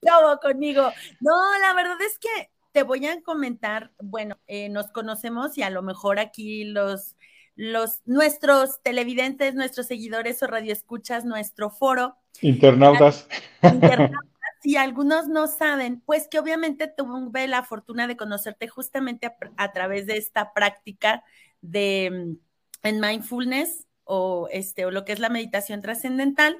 ¿Qué 0.00 0.08
conmigo? 0.42 0.90
No, 1.20 1.58
la 1.60 1.74
verdad 1.74 2.00
es 2.02 2.18
que 2.18 2.50
te 2.72 2.82
voy 2.82 3.06
a 3.06 3.22
comentar, 3.22 3.92
bueno, 4.00 4.36
eh, 4.46 4.68
nos 4.68 4.90
conocemos 4.90 5.56
y 5.58 5.62
a 5.62 5.70
lo 5.70 5.82
mejor 5.82 6.18
aquí 6.18 6.64
los 6.64 7.16
los, 7.56 8.00
nuestros 8.04 8.82
televidentes, 8.82 9.54
nuestros 9.54 9.86
seguidores 9.86 10.42
o 10.42 10.46
radioescuchas, 10.46 11.24
nuestro 11.24 11.70
foro. 11.70 12.16
Internautas. 12.40 13.28
Internautas, 13.62 14.20
si 14.60 14.76
algunos 14.76 15.28
no 15.28 15.46
saben, 15.46 16.02
pues 16.04 16.28
que 16.28 16.38
obviamente 16.38 16.88
tuve 16.88 17.46
la 17.48 17.62
fortuna 17.62 18.06
de 18.06 18.16
conocerte 18.16 18.68
justamente 18.68 19.30
a, 19.56 19.72
través 19.72 20.06
de 20.06 20.16
esta 20.16 20.52
práctica 20.52 21.22
de 21.60 22.10
mm, 22.10 22.86
en 22.86 23.00
mindfulness 23.00 23.86
o 24.04 24.48
este 24.50 24.86
o 24.86 24.90
lo 24.90 25.04
que 25.04 25.12
es 25.12 25.18
la 25.20 25.28
meditación 25.28 25.82
trascendental. 25.82 26.56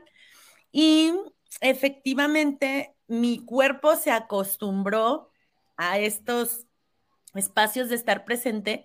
Y 0.73 1.13
efectivamente 1.61 2.97
mi 3.07 3.45
cuerpo 3.45 3.97
se 3.97 4.11
acostumbró 4.11 5.31
a 5.77 5.99
estos 5.99 6.67
espacios 7.35 7.89
de 7.89 7.97
estar 7.97 8.25
presente 8.25 8.85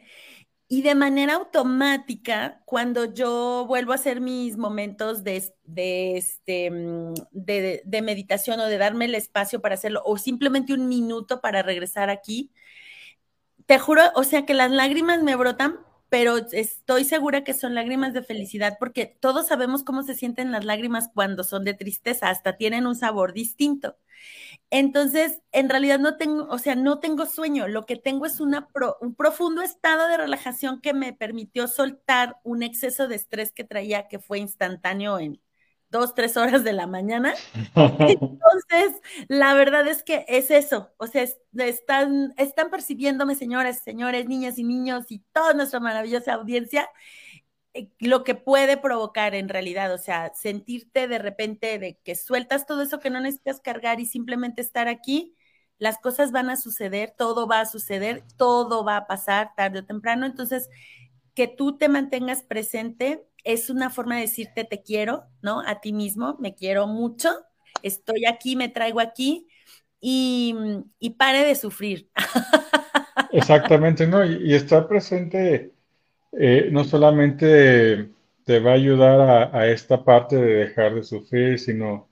y 0.72 0.84
de 0.84 0.94
manera 0.94 1.34
automática, 1.34 2.62
cuando 2.66 3.06
yo 3.06 3.66
vuelvo 3.68 3.92
a 3.92 3.96
hacer 3.96 4.22
mis 4.22 4.56
momentos 4.56 5.24
de, 5.24 5.52
este, 6.16 6.70
mm, 6.70 7.14
de, 7.32 8.02
meditación 8.04 8.60
o 8.60 8.68
de 8.68 8.78
darme 8.78 9.06
el 9.06 9.16
espacio 9.16 9.62
para 9.62 9.76
hacerlo, 9.76 10.04
o 10.06 10.20
simplemente 10.20 10.74
un 10.74 10.88
minuto 10.88 11.42
para 11.42 11.64
regresar 11.64 12.12
aquí, 12.12 12.52
te 13.66 13.80
juro, 13.80 14.04
o 14.16 14.24
sea 14.24 14.46
que 14.46 14.54
las 14.54 14.70
lágrimas 14.72 15.24
me 15.24 15.36
brotan, 15.36 15.80
pero 16.10 16.38
estoy 16.52 17.06
segura 17.06 17.44
que 17.44 17.54
son 17.54 17.76
lágrimas 17.76 18.14
de 18.14 18.24
felicidad, 18.24 18.78
porque 18.80 19.06
todos 19.06 19.48
sabemos 19.48 19.84
cómo 19.84 20.04
se 20.04 20.16
sienten 20.16 20.52
las 20.52 20.66
lágrimas 20.66 21.10
cuando 21.14 21.44
son 21.44 21.64
de 21.64 21.74
tristeza, 21.74 22.30
hasta 22.30 22.58
tienen 22.58 22.88
un 22.88 22.96
sabor 22.96 23.34
distinto. 23.34 23.96
Entonces, 24.70 25.42
en 25.52 25.70
realidad 25.70 26.00
no 26.00 26.18
tengo, 26.18 26.48
o 26.50 26.58
sea, 26.60 26.76
no 26.76 27.00
tengo 27.00 27.26
sueño, 27.26 27.68
lo 27.68 27.86
que 27.86 27.96
tengo 27.96 28.26
es 28.26 28.40
una 28.40 28.68
un 29.02 29.16
profundo 29.16 29.62
estado 29.62 30.08
de 30.08 30.18
relajación 30.18 30.82
que 30.82 30.94
me 30.94 31.14
permitió 31.14 31.68
soltar 31.68 32.38
un 32.44 32.64
exceso 32.64 33.08
de 33.08 33.16
estrés 33.16 33.52
que 33.52 33.64
traía, 33.64 34.08
que 34.08 34.20
fue 34.20 34.40
instantáneo 34.40 35.20
en 35.20 35.42
dos, 35.90 36.14
tres 36.14 36.38
horas 36.38 36.64
de 36.64 36.74
la 36.74 36.88
mañana. 36.88 37.34
Entonces, 37.76 39.02
la 39.28 39.54
verdad 39.54 39.88
es 39.88 40.04
que 40.04 40.26
es 40.28 40.52
eso, 40.52 40.92
o 40.98 41.08
sea, 41.08 41.26
están, 41.58 42.34
están 42.38 42.70
percibiéndome, 42.70 43.36
señoras, 43.36 43.80
señores, 43.80 44.28
niñas 44.28 44.58
y 44.58 44.64
niños 44.64 45.06
y 45.10 45.20
toda 45.32 45.54
nuestra 45.54 45.80
maravillosa 45.80 46.34
audiencia, 46.34 46.90
eh, 47.74 47.90
lo 48.00 48.24
que 48.24 48.36
puede 48.36 48.78
provocar 48.78 49.36
en 49.36 49.50
realidad, 49.50 49.94
o 49.94 49.98
sea, 49.98 50.32
sentirte 50.34 51.08
de 51.08 51.20
repente 51.20 51.80
de 51.80 51.98
que 52.04 52.16
sueltas 52.16 52.66
todo 52.66 52.82
eso 52.82 53.00
que 53.00 53.10
no 53.10 53.20
necesitas 53.20 53.62
cargar 53.62 54.00
y 54.00 54.06
simplemente 54.06 54.62
estar 54.62 54.88
aquí, 54.88 55.36
las 55.78 55.98
cosas 55.98 56.32
van 56.32 56.50
a 56.50 56.58
suceder, 56.58 57.14
todo 57.18 57.48
va 57.48 57.62
a 57.62 57.66
suceder, 57.66 58.24
todo 58.38 58.84
va 58.84 58.98
a 58.98 59.08
pasar 59.08 59.54
tarde 59.56 59.80
o 59.80 59.86
temprano, 59.86 60.26
entonces 60.26 60.70
que 61.34 61.48
tú 61.48 61.78
te 61.78 61.88
mantengas 61.88 62.44
presente 62.44 63.29
es 63.44 63.70
una 63.70 63.90
forma 63.90 64.16
de 64.16 64.22
decirte 64.22 64.64
te 64.64 64.82
quiero, 64.82 65.24
¿no? 65.42 65.62
A 65.66 65.82
ti 65.82 65.94
mismo, 65.94 66.38
me 66.40 66.56
quiero 66.56 66.88
mucho, 66.88 67.30
estoy 67.84 68.26
aquí, 68.26 68.56
me 68.56 68.70
traigo 68.70 69.00
aquí 69.00 69.48
y, 70.02 70.56
y 71.00 71.12
pare 71.12 71.44
de 71.44 71.56
sufrir. 71.56 72.10
Exactamente, 73.32 74.08
¿no? 74.08 74.26
Y, 74.26 74.54
estar 74.54 74.88
presente 74.88 75.74
eh, 76.34 76.70
no 76.72 76.84
solamente 76.84 78.10
te 78.44 78.60
va 78.60 78.72
a 78.72 78.76
ayudar 78.76 79.52
a, 79.54 79.68
esta 79.68 80.04
parte 80.04 80.36
de 80.36 80.54
dejar 80.66 80.96
de 80.96 81.04
sufrir, 81.04 81.60
sino 81.60 82.08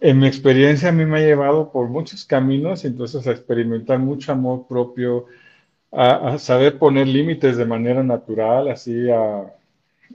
en 0.00 0.18
mi 0.18 0.26
experiencia 0.26 0.88
a 0.90 0.92
mí 0.92 1.04
me 1.04 1.18
ha 1.18 1.22
llevado 1.22 1.72
por 1.72 1.88
muchos 1.88 2.24
caminos, 2.24 2.84
entonces 2.84 3.26
a 3.26 3.32
experimentar 3.32 3.98
mucho 3.98 4.32
amor 4.32 4.66
propio, 4.68 5.26
a, 5.92 6.38
saber 6.38 6.78
poner 6.78 7.08
límites 7.08 7.56
de 7.56 7.66
manera 7.66 8.02
natural, 8.02 8.68
así 8.70 9.10
a, 9.10 9.52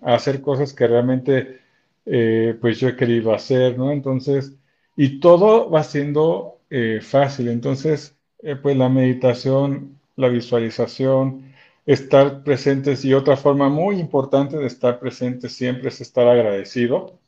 hacer 0.02 0.42
cosas 0.42 0.74
que 0.74 0.88
realmente 0.88 1.60
eh, 2.06 2.58
pues 2.62 2.80
yo 2.80 2.88
he 2.90 2.96
querido 2.96 3.34
hacer, 3.34 3.78
¿no? 3.78 3.92
Entonces, 3.92 4.54
y 4.96 5.20
todo 5.20 5.70
va 5.70 5.84
siendo 5.84 6.60
eh, 6.70 7.00
fácil, 7.02 7.50
entonces 7.50 8.16
pues 8.62 8.78
la 8.78 8.90
meditación, 8.90 10.00
la 10.16 10.28
visualización, 10.30 11.54
estar 11.86 12.44
presentes 12.44 13.06
y 13.06 13.14
otra 13.14 13.38
forma 13.38 13.70
muy 13.70 14.00
importante 14.00 14.58
de 14.58 14.68
estar 14.68 15.00
presente 15.00 15.50
siempre 15.50 15.90
es 15.90 16.02
estar 16.02 16.28
agradecido, 16.28 17.20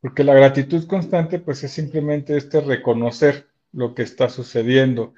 porque 0.00 0.24
la 0.24 0.34
gratitud 0.34 0.86
constante 0.86 1.38
pues 1.38 1.64
es 1.64 1.72
simplemente 1.72 2.36
este 2.36 2.60
reconocer 2.60 3.48
lo 3.72 3.94
que 3.94 4.02
está 4.02 4.28
sucediendo 4.28 5.14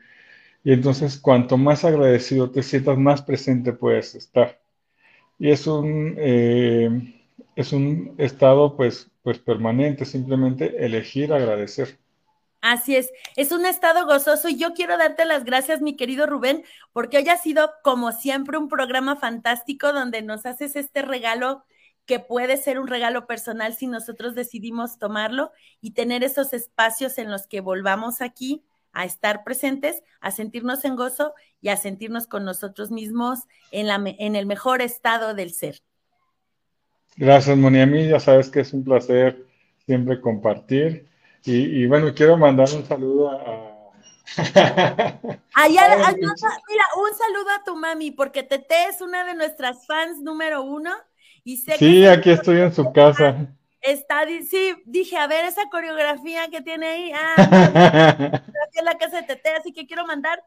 y 0.64 0.72
entonces 0.72 1.18
cuanto 1.18 1.56
más 1.58 1.84
agradecido 1.84 2.50
te 2.50 2.62
sientas, 2.64 2.98
más 2.98 3.22
presente 3.22 3.72
puedes 3.72 4.14
estar. 4.16 4.60
Y 5.38 5.50
es 5.50 5.66
un, 5.66 6.14
eh, 6.18 7.14
es 7.56 7.72
un 7.72 8.14
estado 8.18 8.76
pues, 8.76 9.10
pues 9.22 9.38
permanente, 9.38 10.04
simplemente 10.04 10.84
elegir 10.84 11.32
agradecer. 11.32 11.98
Así 12.60 12.96
es, 12.96 13.10
es 13.36 13.52
un 13.52 13.66
estado 13.66 14.06
gozoso 14.06 14.48
y 14.48 14.56
yo 14.56 14.72
quiero 14.72 14.96
darte 14.96 15.26
las 15.26 15.44
gracias, 15.44 15.82
mi 15.82 15.96
querido 15.96 16.26
Rubén, 16.26 16.64
porque 16.94 17.18
hoy 17.18 17.28
ha 17.28 17.36
sido, 17.36 17.70
como 17.82 18.10
siempre, 18.10 18.56
un 18.56 18.68
programa 18.68 19.16
fantástico 19.16 19.92
donde 19.92 20.22
nos 20.22 20.46
haces 20.46 20.74
este 20.74 21.02
regalo 21.02 21.64
que 22.06 22.20
puede 22.20 22.56
ser 22.56 22.78
un 22.78 22.86
regalo 22.86 23.26
personal 23.26 23.74
si 23.74 23.86
nosotros 23.86 24.34
decidimos 24.34 24.98
tomarlo 24.98 25.52
y 25.80 25.92
tener 25.92 26.24
esos 26.24 26.52
espacios 26.52 27.18
en 27.18 27.30
los 27.30 27.46
que 27.46 27.60
volvamos 27.60 28.20
aquí 28.20 28.62
a 28.94 29.04
estar 29.04 29.44
presentes, 29.44 30.02
a 30.20 30.30
sentirnos 30.30 30.84
en 30.84 30.96
gozo 30.96 31.34
y 31.60 31.68
a 31.68 31.76
sentirnos 31.76 32.26
con 32.26 32.44
nosotros 32.44 32.90
mismos 32.90 33.40
en, 33.70 33.88
la, 33.88 34.02
en 34.04 34.36
el 34.36 34.46
mejor 34.46 34.80
estado 34.80 35.34
del 35.34 35.52
ser. 35.52 35.80
Gracias, 37.16 37.56
Moni. 37.56 37.80
A 37.80 37.86
mí 37.86 38.08
ya 38.08 38.20
sabes 38.20 38.48
que 38.48 38.60
es 38.60 38.72
un 38.72 38.84
placer 38.84 39.44
siempre 39.86 40.20
compartir 40.20 41.06
y, 41.46 41.84
bueno, 41.86 42.14
quiero 42.14 42.38
mandar 42.38 42.68
un 42.74 42.86
saludo 42.86 43.30
a, 43.30 43.74
Allá, 45.54 45.98
mira, 46.16 46.84
un 46.96 47.14
saludo 47.14 47.50
a 47.54 47.64
tu 47.64 47.76
mami, 47.76 48.10
porque 48.10 48.42
Tete 48.42 48.86
es 48.88 49.02
una 49.02 49.24
de 49.24 49.34
nuestras 49.34 49.86
fans 49.86 50.22
número 50.22 50.62
uno. 50.62 50.90
Y 51.44 51.58
sé 51.58 51.76
sí, 51.76 52.06
aquí 52.06 52.30
estoy 52.30 52.60
en 52.60 52.72
su 52.72 52.90
casa. 52.90 53.54
Está, 53.84 54.24
sí, 54.26 54.74
dije, 54.86 55.18
a 55.18 55.26
ver 55.26 55.44
esa 55.44 55.68
coreografía 55.70 56.48
que 56.48 56.62
tiene 56.62 56.86
ahí. 56.86 57.12
Ah, 57.14 57.34
en 58.74 58.84
la 58.84 58.96
casa 58.96 59.20
de 59.20 59.26
Tete, 59.26 59.50
así 59.50 59.72
que 59.72 59.86
quiero 59.86 60.06
mandar 60.06 60.42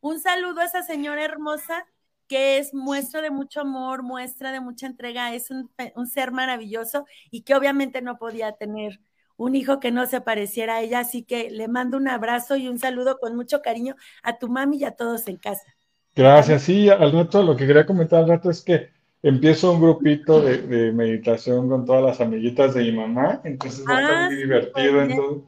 un 0.00 0.20
saludo 0.20 0.60
a 0.60 0.66
esa 0.66 0.82
señora 0.82 1.24
hermosa 1.24 1.86
que 2.28 2.58
es 2.58 2.74
muestra 2.74 3.22
de 3.22 3.30
mucho 3.30 3.60
amor, 3.60 4.02
muestra 4.02 4.52
de 4.52 4.60
mucha 4.60 4.86
entrega, 4.86 5.32
es 5.34 5.50
un, 5.50 5.70
un 5.94 6.06
ser 6.06 6.32
maravilloso 6.32 7.06
y 7.30 7.42
que 7.42 7.54
obviamente 7.54 8.02
no 8.02 8.18
podía 8.18 8.52
tener 8.52 9.00
un 9.36 9.54
hijo 9.54 9.80
que 9.80 9.90
no 9.90 10.06
se 10.06 10.20
pareciera 10.20 10.76
a 10.76 10.80
ella, 10.82 11.00
así 11.00 11.22
que 11.22 11.50
le 11.50 11.68
mando 11.68 11.96
un 11.96 12.08
abrazo 12.08 12.56
y 12.56 12.68
un 12.68 12.78
saludo 12.78 13.18
con 13.18 13.36
mucho 13.36 13.62
cariño 13.62 13.94
a 14.22 14.38
tu 14.38 14.48
mami 14.48 14.78
y 14.78 14.84
a 14.84 14.92
todos 14.92 15.28
en 15.28 15.36
casa. 15.36 15.76
Gracias, 16.14 16.62
sí, 16.62 16.88
al 16.88 17.12
rato 17.12 17.42
lo 17.42 17.56
que 17.56 17.66
quería 17.66 17.86
comentar 17.86 18.20
al 18.20 18.28
rato 18.28 18.50
es 18.50 18.62
que 18.62 18.90
empiezo 19.28 19.72
un 19.72 19.80
grupito 19.80 20.40
de, 20.40 20.92
meditación 20.92 21.68
con 21.68 21.84
todas 21.84 22.04
las 22.04 22.20
amiguitas 22.20 22.74
de 22.74 22.84
mi 22.84 22.92
mamá, 22.92 23.40
entonces 23.42 23.84
va 23.88 23.96
a 23.96 24.00
estar 24.00 24.16
ah, 24.16 24.26
muy 24.26 24.36
divertido. 24.36 25.42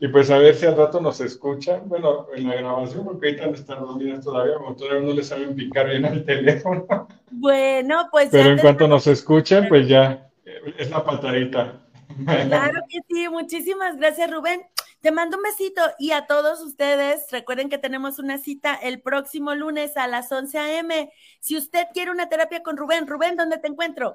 y 0.00 0.08
pues 0.08 0.30
a 0.30 0.36
ver 0.36 0.54
si 0.54 0.66
al 0.66 0.76
rato 0.76 1.00
nos 1.00 1.18
escuchan, 1.20 1.88
bueno, 1.88 2.26
en 2.36 2.48
la 2.48 2.56
grabación, 2.56 3.04
porque 3.04 3.28
ahorita 3.28 3.46
están 3.50 3.80
dormidas 3.80 4.22
todavía, 4.22 4.56
o 4.58 4.76
todavía 4.76 5.00
no 5.00 5.14
les 5.14 5.28
saben 5.28 5.56
picar 5.56 5.88
bien 5.88 6.04
el 6.04 6.24
teléfono. 6.26 7.08
Bueno, 7.30 8.08
pues... 8.10 8.28
Pero 8.30 8.50
en 8.50 8.58
cuanto 8.58 8.86
nos 8.86 9.06
escuchen, 9.06 9.66
pues 9.68 9.88
ya 9.88 10.28
es 10.76 10.90
la 10.90 11.02
patadita. 11.02 11.80
Claro 12.26 12.82
que 12.90 12.98
sí, 13.08 13.26
muchísimas 13.30 13.96
gracias 13.96 14.30
Rubén. 14.30 14.60
Te 15.02 15.10
mando 15.10 15.36
un 15.36 15.42
besito 15.42 15.82
y 15.98 16.12
a 16.12 16.26
todos 16.26 16.60
ustedes, 16.60 17.26
recuerden 17.32 17.68
que 17.68 17.76
tenemos 17.76 18.20
una 18.20 18.38
cita 18.38 18.76
el 18.76 19.00
próximo 19.00 19.52
lunes 19.52 19.96
a 19.96 20.06
las 20.06 20.30
11 20.30 20.56
a.m. 20.56 21.10
Si 21.40 21.56
usted 21.56 21.86
quiere 21.92 22.12
una 22.12 22.28
terapia 22.28 22.62
con 22.62 22.76
Rubén, 22.76 23.08
Rubén, 23.08 23.36
¿dónde 23.36 23.58
te 23.58 23.66
encuentro? 23.66 24.14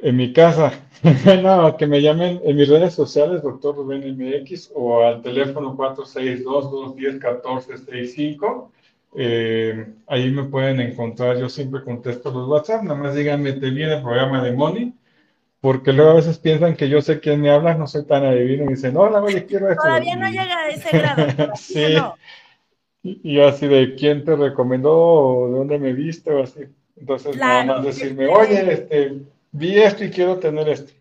En 0.00 0.16
mi 0.16 0.32
casa. 0.32 0.72
no, 1.42 1.76
que 1.76 1.88
me 1.88 2.00
llamen 2.00 2.40
en 2.44 2.54
mis 2.54 2.68
redes 2.68 2.94
sociales, 2.94 3.42
doctor 3.42 3.74
Rubén 3.74 4.16
MX, 4.16 4.70
o 4.76 5.02
al 5.02 5.22
teléfono 5.22 5.76
462-210-1465. 5.76 8.70
Eh, 9.16 9.86
ahí 10.06 10.30
me 10.30 10.44
pueden 10.44 10.80
encontrar, 10.80 11.36
yo 11.36 11.48
siempre 11.48 11.82
contesto 11.82 12.30
los 12.30 12.46
WhatsApp, 12.46 12.84
nada 12.84 13.00
más 13.00 13.16
díganme, 13.16 13.54
te 13.54 13.70
viene 13.70 13.94
el 13.94 14.02
programa 14.02 14.40
de 14.40 14.52
Money 14.52 14.94
porque 15.60 15.92
luego 15.92 16.12
a 16.12 16.14
veces 16.14 16.38
piensan 16.38 16.76
que 16.76 16.88
yo 16.88 17.00
sé 17.00 17.20
quién 17.20 17.40
me 17.40 17.50
habla, 17.50 17.74
no 17.74 17.86
soy 17.86 18.06
tan 18.06 18.24
adivino 18.24 18.64
y 18.64 18.68
dicen, 18.68 18.96
hola, 18.96 19.20
oye, 19.20 19.44
quiero 19.44 19.70
esto. 19.70 19.82
Todavía 19.82 20.16
no 20.16 20.28
llega 20.28 20.58
a 20.58 20.68
ese 20.68 20.96
grado. 20.96 21.52
sí. 21.56 21.96
Y 23.02 23.40
así 23.40 23.66
de 23.66 23.94
quién 23.94 24.24
te 24.24 24.36
recomendó, 24.36 24.92
o 24.92 25.48
de 25.48 25.58
dónde 25.58 25.78
me 25.78 25.92
viste, 25.92 26.32
o 26.32 26.42
así. 26.42 26.60
Entonces, 26.96 27.36
nada 27.36 27.64
más 27.64 27.84
decirme, 27.84 28.26
oye, 28.28 28.72
este, 28.72 29.22
vi 29.52 29.78
esto 29.78 30.04
y 30.04 30.10
quiero 30.10 30.38
tener 30.38 30.68
esto. 30.68 30.92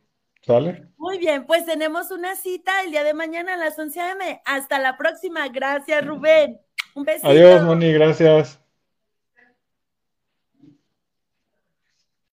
¿Sale? 0.41 0.86
Muy 0.98 1.17
bien, 1.17 1.46
pues 1.46 1.65
tenemos 1.65 2.10
una 2.12 2.36
cita 2.36 2.82
el 2.84 2.91
día 2.91 3.04
de 3.04 3.13
mañana 3.13 3.56
a 3.56 3.58
las 3.58 3.78
11 3.78 4.00
a.m. 4.00 4.41
Hasta 4.46 4.80
la 4.80 4.98
próxima. 4.98 5.48
Gracias, 5.50 6.06
Rubén. 6.06 6.60
Un 6.96 7.04
besito. 7.04 7.28
Adiós, 7.28 7.63
Moni, 7.63 7.91
gracias. 7.91 8.60